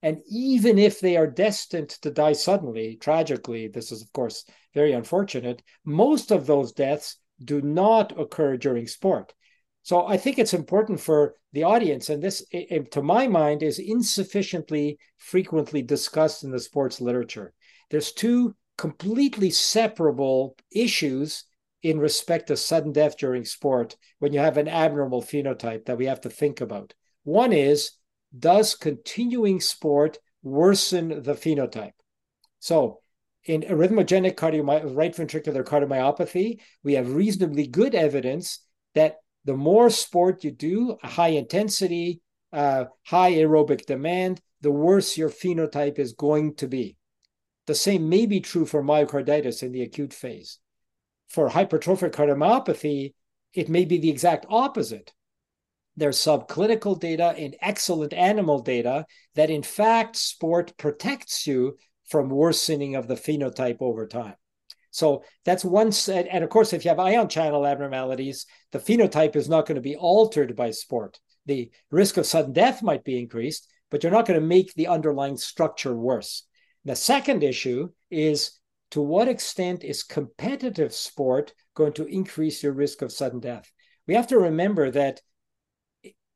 [0.00, 4.94] and even if they are destined to die suddenly, tragically, this is of course very
[4.94, 9.34] unfortunate, most of those deaths do not occur during sport.
[9.82, 12.42] So I think it's important for the audience, and this,
[12.92, 17.52] to my mind, is insufficiently frequently discussed in the sports literature.
[17.90, 21.44] There's two completely separable issues
[21.82, 26.06] in respect to sudden death during sport when you have an abnormal phenotype that we
[26.06, 26.94] have to think about.
[27.24, 27.92] One is
[28.36, 31.92] does continuing sport worsen the phenotype?
[32.58, 33.00] So,
[33.44, 34.40] in arrhythmogenic
[34.94, 38.60] right ventricular cardiomyopathy, we have reasonably good evidence
[38.94, 42.20] that the more sport you do, high intensity,
[42.52, 46.96] uh, high aerobic demand, the worse your phenotype is going to be.
[47.66, 50.58] The same may be true for myocarditis in the acute phase.
[51.30, 53.14] For hypertrophic cardiomyopathy,
[53.54, 55.12] it may be the exact opposite.
[55.96, 61.78] There's subclinical data and excellent animal data that, in fact, sport protects you
[62.08, 64.34] from worsening of the phenotype over time.
[64.90, 66.26] So that's one set.
[66.30, 69.80] And of course, if you have ion channel abnormalities, the phenotype is not going to
[69.80, 71.20] be altered by sport.
[71.46, 74.88] The risk of sudden death might be increased, but you're not going to make the
[74.88, 76.44] underlying structure worse.
[76.84, 78.58] The second issue is
[78.90, 83.70] to what extent is competitive sport going to increase your risk of sudden death?
[84.06, 85.20] We have to remember that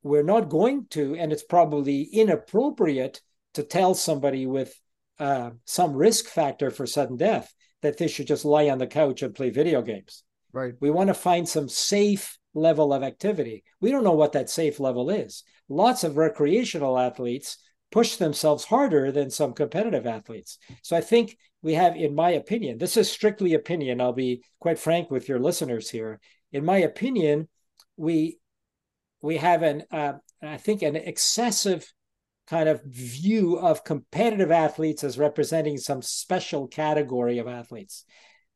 [0.02, 3.20] we're not going to, and it's probably inappropriate
[3.54, 4.78] to tell somebody with
[5.18, 7.52] uh, some risk factor for sudden death
[7.82, 10.24] that they should just lie on the couch and play video games.
[10.52, 10.74] Right.
[10.80, 13.64] We want to find some safe level of activity.
[13.80, 15.42] We don't know what that safe level is.
[15.68, 17.58] Lots of recreational athletes
[17.90, 20.58] push themselves harder than some competitive athletes.
[20.82, 23.98] So I think we have, in my opinion, this is strictly opinion.
[23.98, 26.20] I'll be quite frank with your listeners here.
[26.52, 27.48] In my opinion,
[27.96, 28.38] we
[29.22, 30.12] we have an uh,
[30.42, 31.90] I think an excessive
[32.46, 38.04] kind of view of competitive athletes as representing some special category of athletes.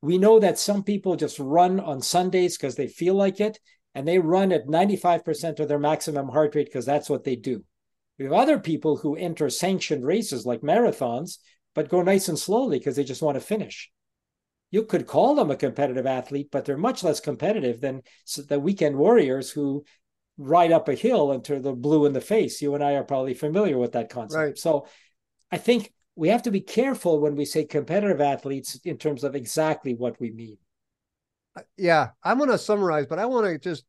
[0.02, 3.59] We know that some people just run on Sundays because they feel like it,
[3.94, 7.64] and they run at 95% of their maximum heart rate because that's what they do.
[8.18, 11.38] We have other people who enter sanctioned races like marathons,
[11.78, 13.88] but go nice and slowly because they just want to finish.
[14.72, 18.02] You could call them a competitive athlete, but they're much less competitive than
[18.48, 19.84] the weekend warriors who
[20.38, 22.60] ride up a hill until they're blue in the face.
[22.60, 24.36] You and I are probably familiar with that concept.
[24.36, 24.58] Right.
[24.58, 24.88] So
[25.52, 29.36] I think we have to be careful when we say competitive athletes in terms of
[29.36, 30.58] exactly what we mean.
[31.54, 33.84] Uh, yeah, I'm going to summarize, but I want to just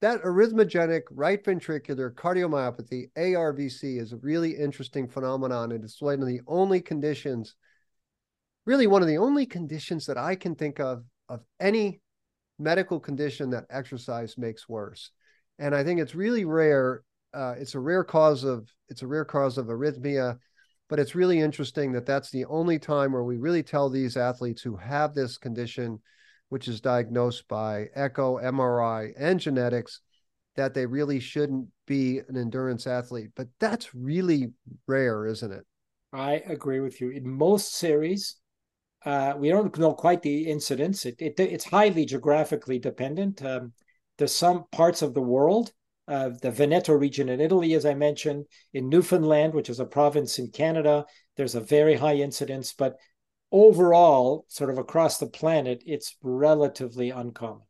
[0.00, 5.72] that arrhythmogenic right ventricular cardiomyopathy, ARVC, is a really interesting phenomenon.
[5.72, 7.56] And it's one of the only conditions,
[8.64, 12.00] really one of the only conditions that I can think of, of any
[12.58, 15.10] medical condition that exercise makes worse.
[15.58, 17.02] And I think it's really rare.
[17.34, 20.38] Uh, it's a rare cause of it's a rare cause of arrhythmia,
[20.88, 24.62] but it's really interesting that that's the only time where we really tell these athletes
[24.62, 26.00] who have this condition
[26.48, 30.00] which is diagnosed by echo, MRI, and genetics,
[30.56, 33.30] that they really shouldn't be an endurance athlete.
[33.36, 34.52] But that's really
[34.86, 35.64] rare, isn't it?
[36.12, 37.10] I agree with you.
[37.10, 38.36] In most series,
[39.04, 41.06] uh, we don't know quite the incidence.
[41.06, 43.44] It, it, it's highly geographically dependent.
[43.44, 43.72] Um,
[44.16, 45.72] there's some parts of the world,
[46.08, 50.38] uh, the Veneto region in Italy, as I mentioned, in Newfoundland, which is a province
[50.38, 51.04] in Canada,
[51.36, 52.72] there's a very high incidence.
[52.72, 52.96] But
[53.50, 57.62] overall, sort of across the planet, it's relatively uncommon.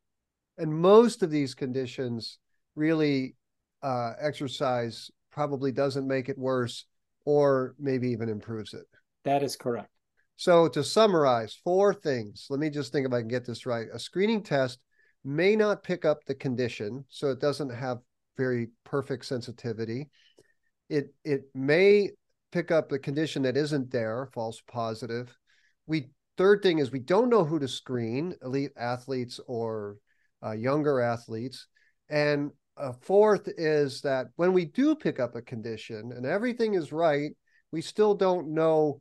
[0.56, 2.38] And most of these conditions
[2.74, 3.36] really
[3.82, 6.84] uh, exercise probably doesn't make it worse
[7.24, 8.86] or maybe even improves it.
[9.24, 9.90] That is correct.
[10.36, 12.46] So, to summarize, four things.
[12.48, 13.88] Let me just think if I can get this right.
[13.92, 14.78] A screening test
[15.24, 17.98] may not pick up the condition, so it doesn't have
[18.36, 20.08] very perfect sensitivity.
[20.88, 22.10] It it may
[22.52, 25.36] pick up the condition that isn't there, false positive
[25.88, 29.96] we third thing is we don't know who to screen, elite athletes or
[30.44, 31.66] uh, younger athletes,
[32.08, 36.92] and a fourth is that when we do pick up a condition and everything is
[36.92, 37.32] right,
[37.72, 39.00] we still don't know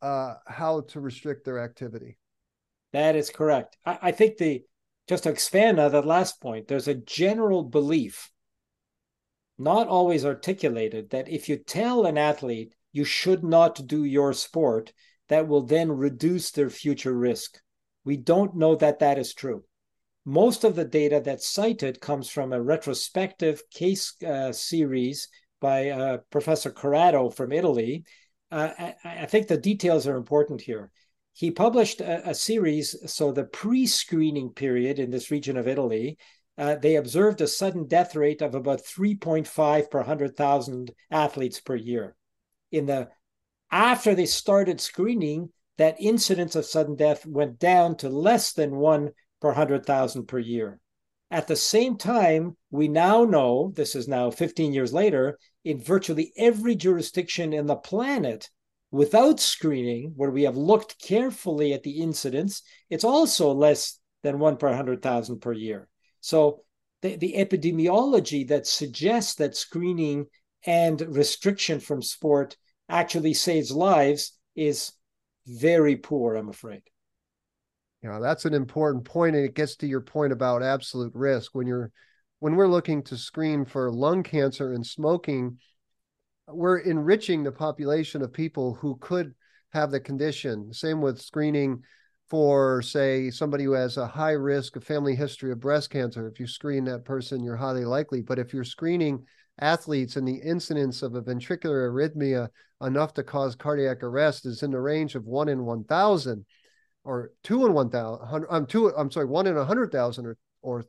[0.00, 2.16] uh, how to restrict their activity.
[2.92, 3.76] That is correct.
[3.84, 4.62] I, I think the
[5.08, 8.30] just to expand on that last point, there's a general belief,
[9.58, 14.92] not always articulated, that if you tell an athlete you should not do your sport,
[15.28, 17.60] that will then reduce their future risk.
[18.04, 19.64] We don't know that that is true.
[20.24, 25.28] Most of the data that's cited comes from a retrospective case uh, series
[25.60, 28.04] by uh, Professor Corrado from Italy.
[28.50, 30.90] Uh, I, I, think the details are important here.
[31.32, 36.18] He published a, a series, so the pre screening period in this region of Italy,
[36.56, 42.16] uh, they observed a sudden death rate of about 3.5 per 100,000 athletes per year.
[42.72, 43.08] In the
[43.70, 49.10] after they started screening, that incidence of sudden death went down to less than one
[49.40, 50.80] per 100,000 per year.
[51.30, 56.32] At the same time, we now know, this is now 15 years later, in virtually
[56.36, 58.48] every jurisdiction in the planet,
[58.90, 64.56] without screening, where we have looked carefully at the incidence, it's also less than one
[64.56, 65.88] per 100,000 per year.
[66.20, 66.62] So
[67.02, 70.26] the, the epidemiology that suggests that screening
[70.64, 72.56] and restriction from sport
[72.88, 74.92] actually saves lives is
[75.46, 76.82] very poor, I'm afraid.
[78.02, 81.54] Yeah, that's an important point, and it gets to your point about absolute risk.
[81.54, 81.90] When you're
[82.38, 85.58] when we're looking to screen for lung cancer and smoking,
[86.46, 89.34] we're enriching the population of people who could
[89.70, 90.72] have the condition.
[90.72, 91.82] Same with screening
[92.28, 96.28] for, say, somebody who has a high risk of family history of breast cancer.
[96.28, 98.22] If you screen that person, you're highly likely.
[98.22, 99.24] But if you're screening
[99.60, 102.48] athletes and the incidence of a ventricular arrhythmia
[102.82, 106.44] enough to cause cardiac arrest is in the range of one in 1,000
[107.04, 110.84] or two in 1,000, I'm um, two, I'm sorry, one in 100,000 or, or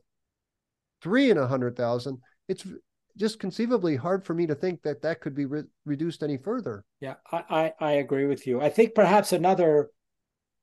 [1.02, 2.18] three in 100,000,
[2.48, 2.66] it's
[3.16, 6.84] just conceivably hard for me to think that that could be re- reduced any further.
[7.00, 8.60] Yeah, I, I, I agree with you.
[8.60, 9.90] I think perhaps another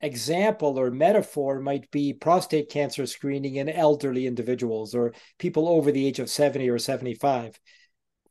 [0.01, 6.05] example or metaphor might be prostate cancer screening in elderly individuals or people over the
[6.05, 7.59] age of 70 or 75.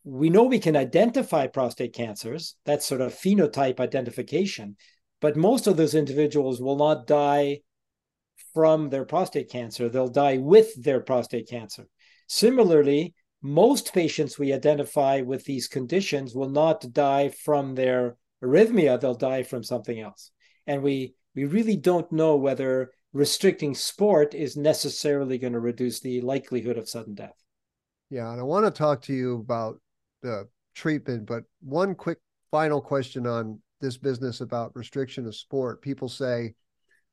[0.06, 4.76] We know we can identify prostate cancers, that's sort of phenotype identification,
[5.20, 7.62] but most of those individuals will not die
[8.54, 11.88] from their prostate cancer, they'll die with their prostate cancer.
[12.28, 19.14] Similarly, most patients we identify with these conditions will not die from their arrhythmia, they'll
[19.14, 20.30] die from something else.
[20.68, 26.20] And we we really don't know whether restricting sport is necessarily going to reduce the
[26.20, 27.36] likelihood of sudden death.
[28.08, 29.80] Yeah, and I want to talk to you about
[30.26, 32.18] the treatment, but one quick
[32.50, 35.82] final question on this business about restriction of sport.
[35.82, 36.54] People say,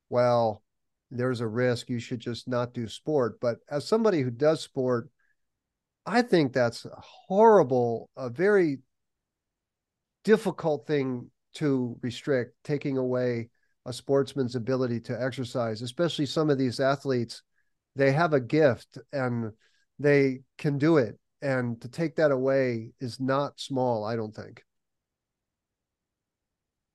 [0.09, 0.63] well,
[1.11, 3.39] there's a risk you should just not do sport.
[3.39, 5.09] But as somebody who does sport,
[6.05, 8.79] I think that's a horrible, a very
[10.23, 13.49] difficult thing to restrict, taking away
[13.85, 17.43] a sportsman's ability to exercise, especially some of these athletes.
[17.95, 19.51] They have a gift and
[19.99, 21.19] they can do it.
[21.43, 24.63] And to take that away is not small, I don't think.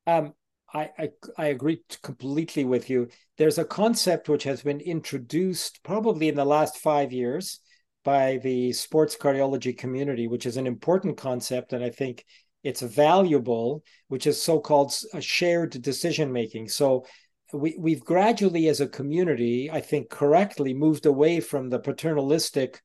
[0.07, 0.32] Um,
[0.72, 3.09] I, I, I agree completely with you.
[3.36, 7.61] There's a concept which has been introduced probably in the last five years
[8.05, 12.24] by the sports cardiology community, which is an important concept, and I think
[12.64, 16.68] it's valuable, which is so-called shared decision making.
[16.68, 17.05] So
[17.53, 22.80] we, we've gradually, as a community, I think correctly moved away from the paternalistic,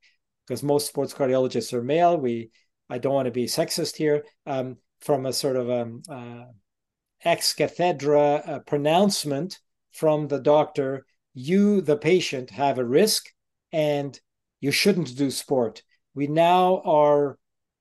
[0.48, 2.18] because most sports cardiologists are male.
[2.18, 2.50] We,
[2.90, 6.46] I don't want to be sexist here, um, from a sort of um, uh,
[7.24, 9.60] ex cathedra uh, pronouncement
[9.92, 11.06] from the doctor.
[11.34, 13.26] You, the patient, have a risk,
[13.72, 14.20] and
[14.60, 15.84] you shouldn't do sport.
[16.14, 17.38] We now are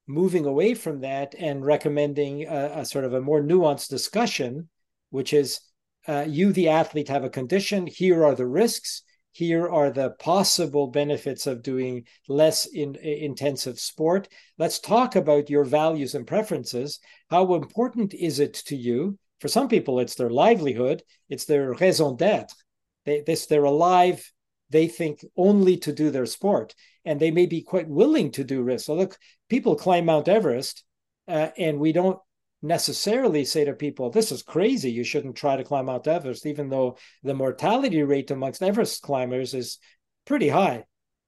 [0.07, 4.69] moving away from that and recommending a, a sort of a more nuanced discussion,
[5.11, 5.61] which is
[6.09, 7.87] uh, you, the athlete, have a condition.
[7.87, 9.03] Here are the risks.
[9.33, 14.29] Here are the possible benefits of doing less in, intensive sport.
[14.59, 17.01] Let's talk about your values and preferences.
[17.31, 19.19] How important is it to you?
[19.41, 22.57] For some people, it's their livelihood, it's their raison d'etre.
[23.05, 24.31] They, this, they're alive
[24.73, 26.75] they think only to do their sport
[27.05, 29.17] and they may be quite willing to do risk so look
[29.49, 30.83] people climb mount everest
[31.29, 32.19] uh, and we don't
[32.63, 36.69] necessarily say to people this is crazy you shouldn't try to climb mount everest even
[36.69, 39.79] though the mortality rate amongst everest climbers is
[40.25, 40.85] pretty high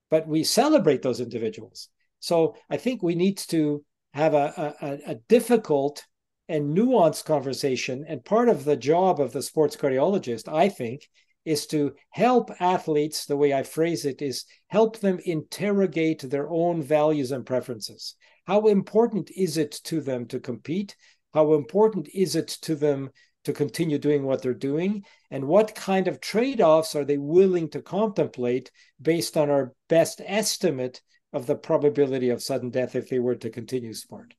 [0.09, 3.83] but we celebrate those individuals so i think we need to
[4.13, 6.05] have a, a, a difficult
[6.47, 11.01] and nuanced conversation and part of the job of the sports cardiologist i think
[11.45, 16.81] is to help athletes, the way I phrase it is help them interrogate their own
[16.81, 18.15] values and preferences.
[18.45, 20.95] How important is it to them to compete?
[21.35, 23.11] How important is it to them
[23.43, 25.05] to continue doing what they're doing?
[25.29, 30.21] And what kind of trade offs are they willing to contemplate based on our best
[30.25, 34.33] estimate of the probability of sudden death if they were to continue sport?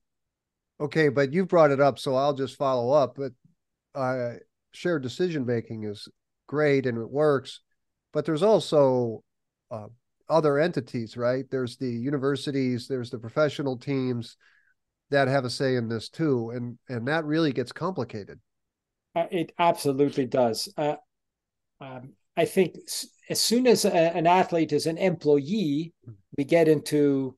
[0.80, 3.16] Okay, but you've brought it up, so I'll just follow up.
[3.16, 3.32] But
[3.94, 4.38] uh,
[4.72, 6.08] shared decision making is
[6.46, 7.60] great and it works
[8.12, 9.22] but there's also
[9.70, 9.86] uh,
[10.28, 14.36] other entities right there's the universities there's the professional teams
[15.10, 18.40] that have a say in this too and and that really gets complicated.
[19.14, 20.68] Uh, it absolutely does.
[20.76, 20.96] Uh,
[21.80, 22.74] um, i think
[23.28, 25.92] as soon as a, an athlete is an employee
[26.36, 27.36] we get into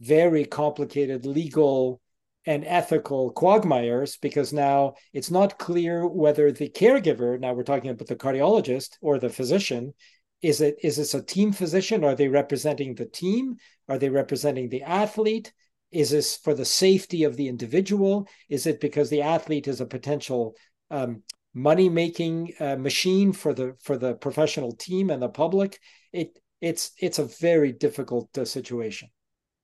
[0.00, 2.00] very complicated legal
[2.46, 8.06] and ethical quagmires because now it's not clear whether the caregiver now we're talking about
[8.06, 9.94] the cardiologist or the physician
[10.42, 12.04] is it is this a team physician?
[12.04, 13.56] Are they representing the team?
[13.88, 15.52] Are they representing the athlete
[15.92, 18.28] is this for the safety of the individual?
[18.48, 20.54] Is it because the athlete is a potential
[20.90, 21.22] um,
[21.54, 25.78] money making uh, machine for the for the professional team and the public?
[26.12, 29.08] It it's it's a very difficult uh, situation.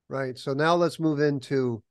[0.09, 0.39] Right.
[0.39, 1.83] So now let's move into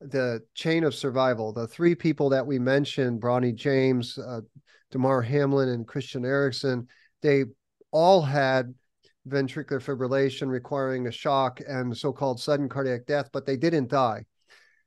[0.00, 1.52] the chain of survival.
[1.52, 4.42] The three people that we mentioned, Bronny James, uh,
[4.90, 6.88] Damar Hamlin, and Christian Eriksen,
[7.22, 7.44] they
[7.90, 8.74] all had
[9.28, 14.24] ventricular fibrillation requiring a shock and so-called sudden cardiac death, but they didn't die.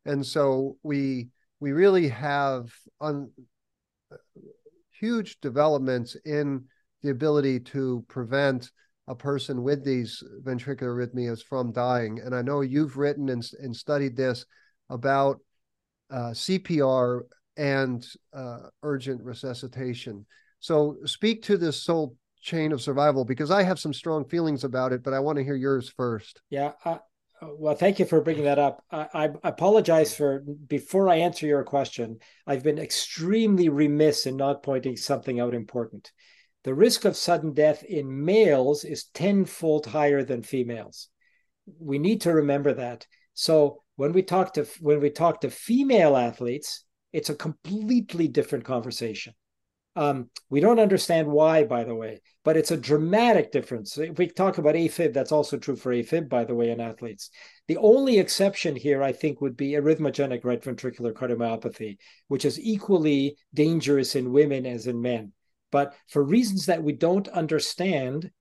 [0.05, 1.27] and so we
[1.59, 3.29] we really have un,
[4.91, 6.63] huge developments in
[7.01, 8.71] the ability to prevent
[9.07, 12.19] a person with these ventricular arrhythmias from dying.
[12.19, 14.45] And I know you've written and, and studied this
[14.89, 15.39] about
[16.11, 17.21] uh, CPR
[17.57, 20.25] and uh, urgent resuscitation.
[20.59, 24.93] So speak to this whole chain of survival because I have some strong feelings about
[24.93, 26.41] it, but I want to hear yours first.
[26.49, 26.71] Yeah.
[27.41, 28.83] Well, thank you for bringing that up.
[28.91, 32.19] I, I, apologize for before I answer your question.
[32.45, 36.11] I've been extremely remiss in not pointing something out important.
[36.65, 41.07] The risk of sudden death in males is tenfold higher than females.
[41.79, 43.07] We need to remember that.
[43.33, 46.83] So when we talk to when we talk to female athletes,
[47.13, 49.33] it's a completely different conversation.
[49.99, 53.97] Um, we don't understand why, by the way, but it's a dramatic difference.
[53.97, 57.31] If we talk about AFib, that's also true for AFib, by the way, in athletes.
[57.67, 61.97] The only exception here, I think, would be arrhythmogenic right ventricular cardiomyopathy,
[62.29, 65.33] which is equally dangerous in women as in men.
[65.69, 68.31] But for reasons that we don't understand,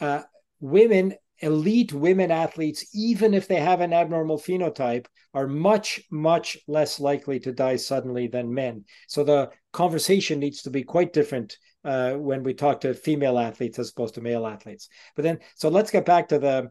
[0.00, 0.22] uh,
[0.58, 7.00] women elite women athletes, even if they have an abnormal phenotype, are much, much less
[7.00, 8.84] likely to die suddenly than men.
[9.08, 13.78] So the conversation needs to be quite different uh, when we talk to female athletes
[13.78, 14.88] as opposed to male athletes.
[15.16, 16.70] But then, so let's get back to the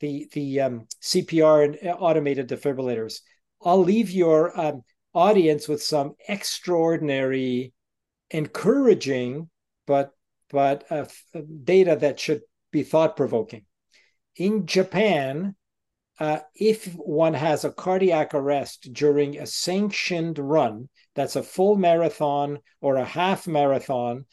[0.00, 3.20] the the um, CPR and uh, automated defibrillators.
[3.62, 4.82] I'll leave your um,
[5.14, 7.72] audience with some extraordinary,
[8.30, 9.48] encouraging,
[9.86, 10.10] but
[10.50, 11.06] but uh,
[11.64, 13.64] data that should be thought provoking
[14.36, 15.54] in Japan,
[16.18, 22.58] uh, if one has a cardiac arrest during a sanctioned run, that's a full marathon
[22.80, 24.26] or a half marathon,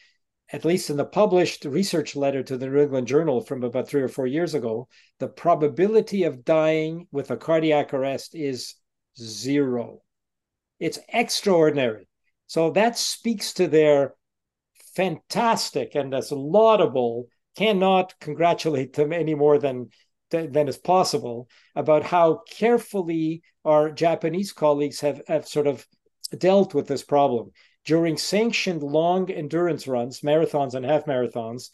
[0.51, 4.01] at least in the published research letter to the New England Journal from about three
[4.01, 4.87] or four years ago,
[5.19, 8.75] the probability of dying with a cardiac arrest is
[9.19, 10.01] zero.
[10.79, 12.07] It's extraordinary.
[12.47, 14.13] So that speaks to their
[14.95, 17.27] fantastic and that's laudable
[17.57, 19.89] cannot congratulate them any more than
[20.29, 25.87] than is possible about how carefully our Japanese colleagues have, have sort of
[26.37, 27.49] dealt with this problem.
[27.85, 31.69] During sanctioned long endurance runs, marathons and half marathons,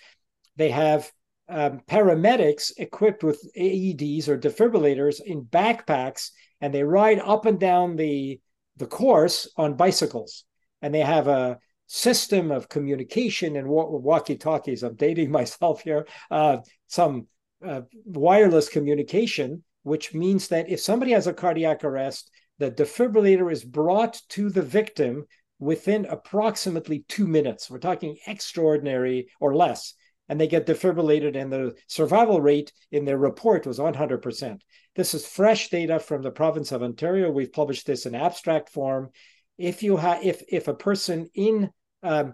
[0.55, 1.11] they have
[1.49, 6.29] um, paramedics equipped with AEDs or defibrillators in backpacks,
[6.61, 8.39] and they ride up and down the
[8.77, 10.45] the course on bicycles.
[10.81, 11.57] And they have a
[11.87, 14.83] system of communication and walkie talkies.
[14.83, 16.07] I'm dating myself here.
[16.31, 16.57] Uh,
[16.87, 17.27] some
[17.65, 22.29] uh, wireless communication, which means that if somebody has a cardiac arrest,
[22.59, 25.25] the defibrillator is brought to the victim
[25.59, 27.69] within approximately two minutes.
[27.69, 29.93] We're talking extraordinary or less.
[30.29, 34.61] And they get defibrillated, and the survival rate in their report was 100%.
[34.95, 37.29] This is fresh data from the province of Ontario.
[37.29, 39.09] We've published this in abstract form.
[39.57, 42.33] If you have, if if a person in um,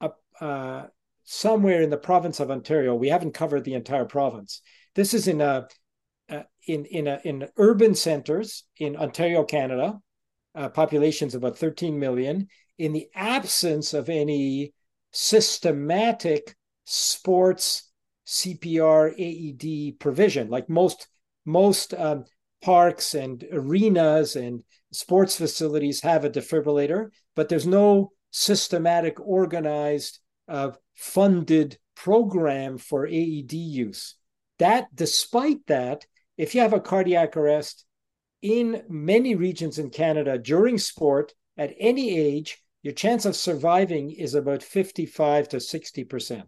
[0.00, 0.86] a, uh,
[1.24, 2.94] somewhere in the province of Ontario.
[2.94, 4.62] We haven't covered the entire province.
[4.96, 5.68] This is in a
[6.28, 9.98] uh, in in a, in urban centers in Ontario, Canada.
[10.52, 12.48] Uh, populations about 13 million.
[12.78, 14.72] In the absence of any
[15.12, 17.88] systematic sports
[18.26, 21.06] CPR AED provision, like most
[21.44, 22.24] most um,
[22.60, 30.72] parks and arenas and sports facilities have a defibrillator, but there's no systematic, organized, uh,
[30.94, 34.16] funded program for AED use.
[34.58, 37.84] That, despite that, if you have a cardiac arrest
[38.42, 44.34] in many regions in Canada during sport at any age, your chance of surviving is
[44.34, 46.42] about 55 to 60%.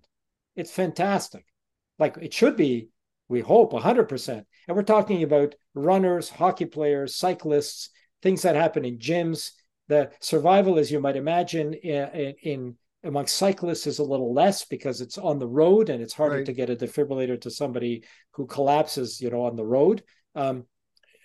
[0.56, 1.44] It's fantastic.
[1.98, 2.88] Like it should be,
[3.28, 4.44] we hope, 100%.
[4.68, 7.90] And we're talking about runners, hockey players, cyclists,
[8.22, 9.50] things that happen in gyms,
[9.88, 15.00] the survival, as you might imagine, in, in among cyclists is a little less because
[15.00, 16.46] it's on the road and it's harder right.
[16.46, 20.02] to get a defibrillator to somebody who collapses, you know, on the road.
[20.34, 20.64] Um,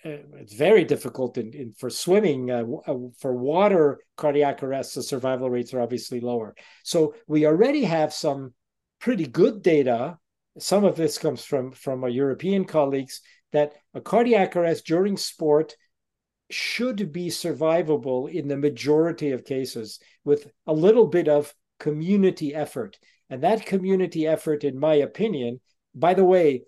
[0.04, 5.02] uh, it's very difficult in, in for swimming uh, uh, for water cardiac arrests the
[5.02, 8.54] survival rates are obviously lower so we already have some
[9.00, 10.16] pretty good data
[10.56, 15.74] some of this comes from from our european colleagues that a cardiac arrest during sport
[16.50, 22.98] should be survivable in the majority of cases with a little bit of community effort.
[23.30, 25.60] And that community effort, in my opinion,
[25.94, 26.62] by the way,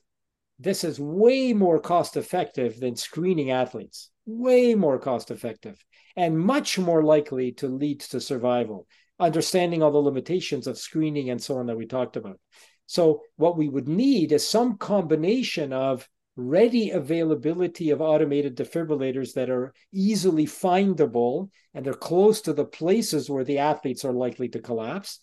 [0.58, 5.82] this is way more cost effective than screening athletes, way more cost effective,
[6.16, 8.86] and much more likely to lead to survival,
[9.18, 12.38] understanding all the limitations of screening and so on that we talked about.
[12.84, 16.06] So, what we would need is some combination of
[16.36, 23.28] ready availability of automated defibrillators that are easily findable and they're close to the places
[23.28, 25.20] where the athletes are likely to collapse.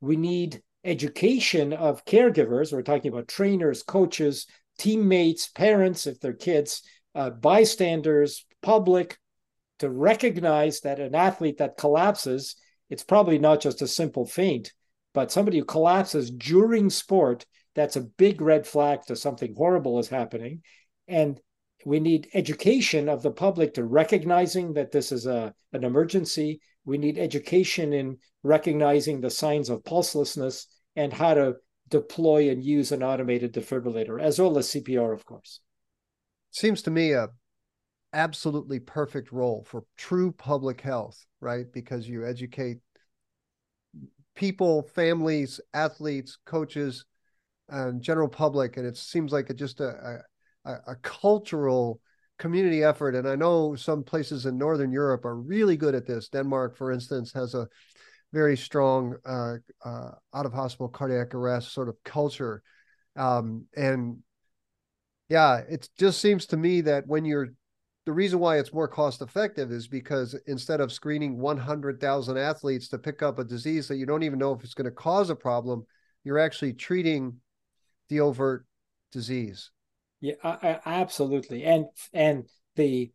[0.00, 2.72] We need education of caregivers.
[2.72, 4.46] We're talking about trainers, coaches,
[4.78, 6.82] teammates, parents, if they're kids,
[7.14, 9.18] uh, bystanders, public,
[9.80, 12.56] to recognize that an athlete that collapses,
[12.88, 14.72] it's probably not just a simple faint,
[15.14, 20.08] but somebody who collapses during sport that's a big red flag to something horrible is
[20.08, 20.62] happening.
[21.08, 21.40] And
[21.84, 26.60] we need education of the public to recognizing that this is a, an emergency.
[26.84, 30.66] We need education in recognizing the signs of pulselessness
[30.96, 31.54] and how to
[31.88, 35.60] deploy and use an automated defibrillator, as well as CPR, of course.
[36.50, 37.28] Seems to me a
[38.12, 41.66] absolutely perfect role for true public health, right?
[41.72, 42.78] Because you educate
[44.34, 47.04] people, families, athletes, coaches
[47.70, 50.22] and general public, and it seems like it just a,
[50.64, 52.00] a, a cultural
[52.38, 53.14] community effort.
[53.14, 56.28] And I know some places in Northern Europe are really good at this.
[56.28, 57.68] Denmark, for instance, has a
[58.32, 62.62] very strong uh, uh, out of hospital cardiac arrest sort of culture.
[63.16, 64.18] Um, and
[65.28, 67.48] yeah, it just seems to me that when you're
[68.06, 72.98] the reason why it's more cost effective is because instead of screening 100,000 athletes to
[72.98, 75.36] pick up a disease that you don't even know if it's going to cause a
[75.36, 75.84] problem,
[76.24, 77.36] you're actually treating
[78.10, 78.66] the overt
[79.12, 79.70] disease.
[80.20, 81.64] Yeah, I, I, absolutely.
[81.64, 82.44] And and
[82.76, 83.10] the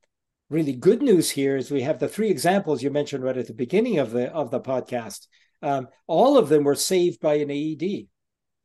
[0.50, 3.54] really good news here is we have the three examples you mentioned right at the
[3.54, 5.28] beginning of the of the podcast.
[5.62, 8.08] Um, all of them were saved by an AED.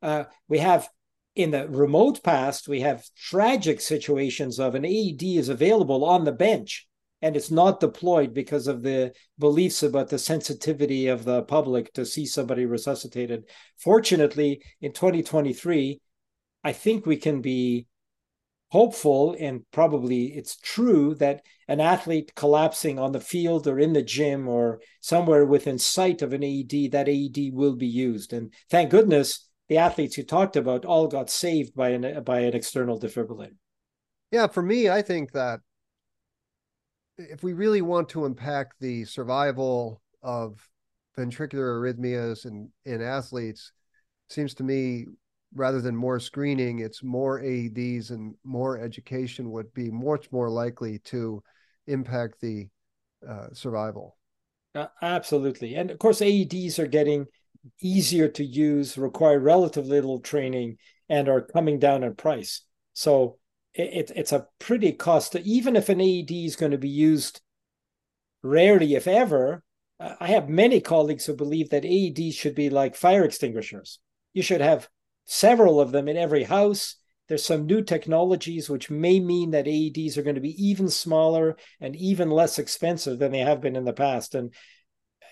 [0.00, 0.88] Uh, we have
[1.36, 6.32] in the remote past, we have tragic situations of an AED is available on the
[6.32, 6.88] bench
[7.22, 12.06] and it's not deployed because of the beliefs about the sensitivity of the public to
[12.06, 13.44] see somebody resuscitated.
[13.78, 16.00] Fortunately, in 2023,
[16.62, 17.86] I think we can be
[18.70, 24.02] hopeful and probably it's true that an athlete collapsing on the field or in the
[24.02, 28.32] gym or somewhere within sight of an AED, that AED will be used.
[28.32, 32.54] And thank goodness the athletes you talked about all got saved by an by an
[32.54, 33.56] external defibrillator.
[34.30, 35.60] Yeah, for me, I think that
[37.18, 40.68] if we really want to impact the survival of
[41.18, 43.72] ventricular arrhythmias in, in athletes,
[44.28, 45.06] seems to me
[45.54, 50.98] rather than more screening, it's more AEDs and more education would be much more likely
[51.00, 51.42] to
[51.86, 52.68] impact the
[53.28, 54.16] uh, survival.
[54.74, 55.74] Uh, absolutely.
[55.74, 57.26] And of course, AEDs are getting
[57.80, 60.76] easier to use, require relatively little training,
[61.08, 62.62] and are coming down in price.
[62.92, 63.38] So
[63.74, 65.34] it, it's a pretty cost.
[65.36, 67.40] Even if an AED is going to be used
[68.42, 69.62] rarely, if ever,
[69.98, 73.98] I have many colleagues who believe that AEDs should be like fire extinguishers.
[74.32, 74.88] You should have
[75.30, 76.96] several of them in every house.
[77.28, 81.56] There's some new technologies which may mean that AEDs are going to be even smaller
[81.80, 84.34] and even less expensive than they have been in the past.
[84.34, 84.52] And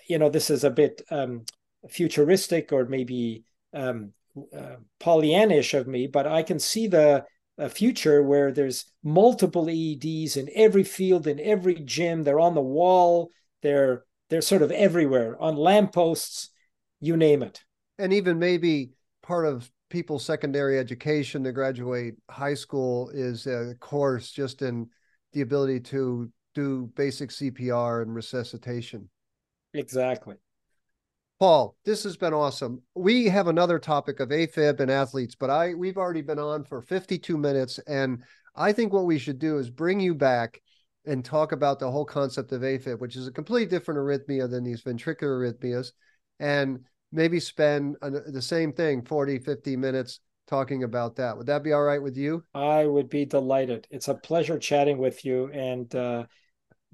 [0.08, 1.44] you know, this is a bit um,
[1.90, 3.42] futuristic or maybe
[3.74, 4.12] um,
[4.56, 7.24] uh, Pollyannish of me, but I can see the
[7.60, 12.22] a future where there's multiple AEDs in every field, in every gym.
[12.22, 13.30] They're on the wall.
[13.62, 16.50] They're they're sort of everywhere on lampposts,
[17.00, 17.64] you name it.
[17.98, 18.92] And even maybe
[19.22, 24.88] part of people's secondary education to graduate high school is a course just in
[25.32, 29.08] the ability to do basic CPR and resuscitation.
[29.74, 30.36] Exactly.
[31.38, 32.82] Paul, this has been awesome.
[32.96, 36.82] We have another topic of AFib and athletes, but I we've already been on for
[36.82, 38.24] 52 minutes and
[38.56, 40.60] I think what we should do is bring you back
[41.06, 44.64] and talk about the whole concept of AFib, which is a completely different arrhythmia than
[44.64, 45.92] these ventricular arrhythmias
[46.40, 46.80] and
[47.12, 51.36] maybe spend the same thing 40 50 minutes talking about that.
[51.36, 52.42] Would that be all right with you?
[52.54, 53.86] I would be delighted.
[53.90, 56.24] It's a pleasure chatting with you and uh,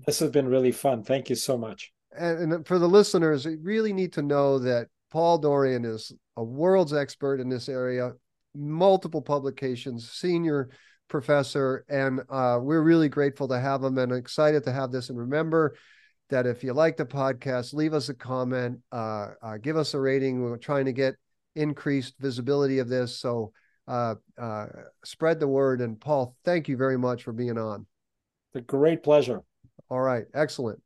[0.07, 1.05] this has been really fun.
[1.05, 1.93] Thank you so much.
[2.17, 6.43] And, and for the listeners you really need to know that paul dorian is a
[6.45, 8.13] world's expert in this area
[8.55, 10.71] multiple publications senior
[11.09, 15.19] professor and uh, we're really grateful to have him and excited to have this and
[15.19, 15.77] remember
[16.35, 20.01] that if you like the podcast, leave us a comment, uh, uh, give us a
[20.01, 20.43] rating.
[20.43, 21.15] We're trying to get
[21.55, 23.21] increased visibility of this.
[23.21, 23.53] So
[23.87, 24.67] uh, uh,
[25.05, 25.81] spread the word.
[25.81, 27.87] And Paul, thank you very much for being on.
[28.49, 29.43] It's a great pleasure.
[29.89, 30.25] All right.
[30.35, 30.81] Excellent.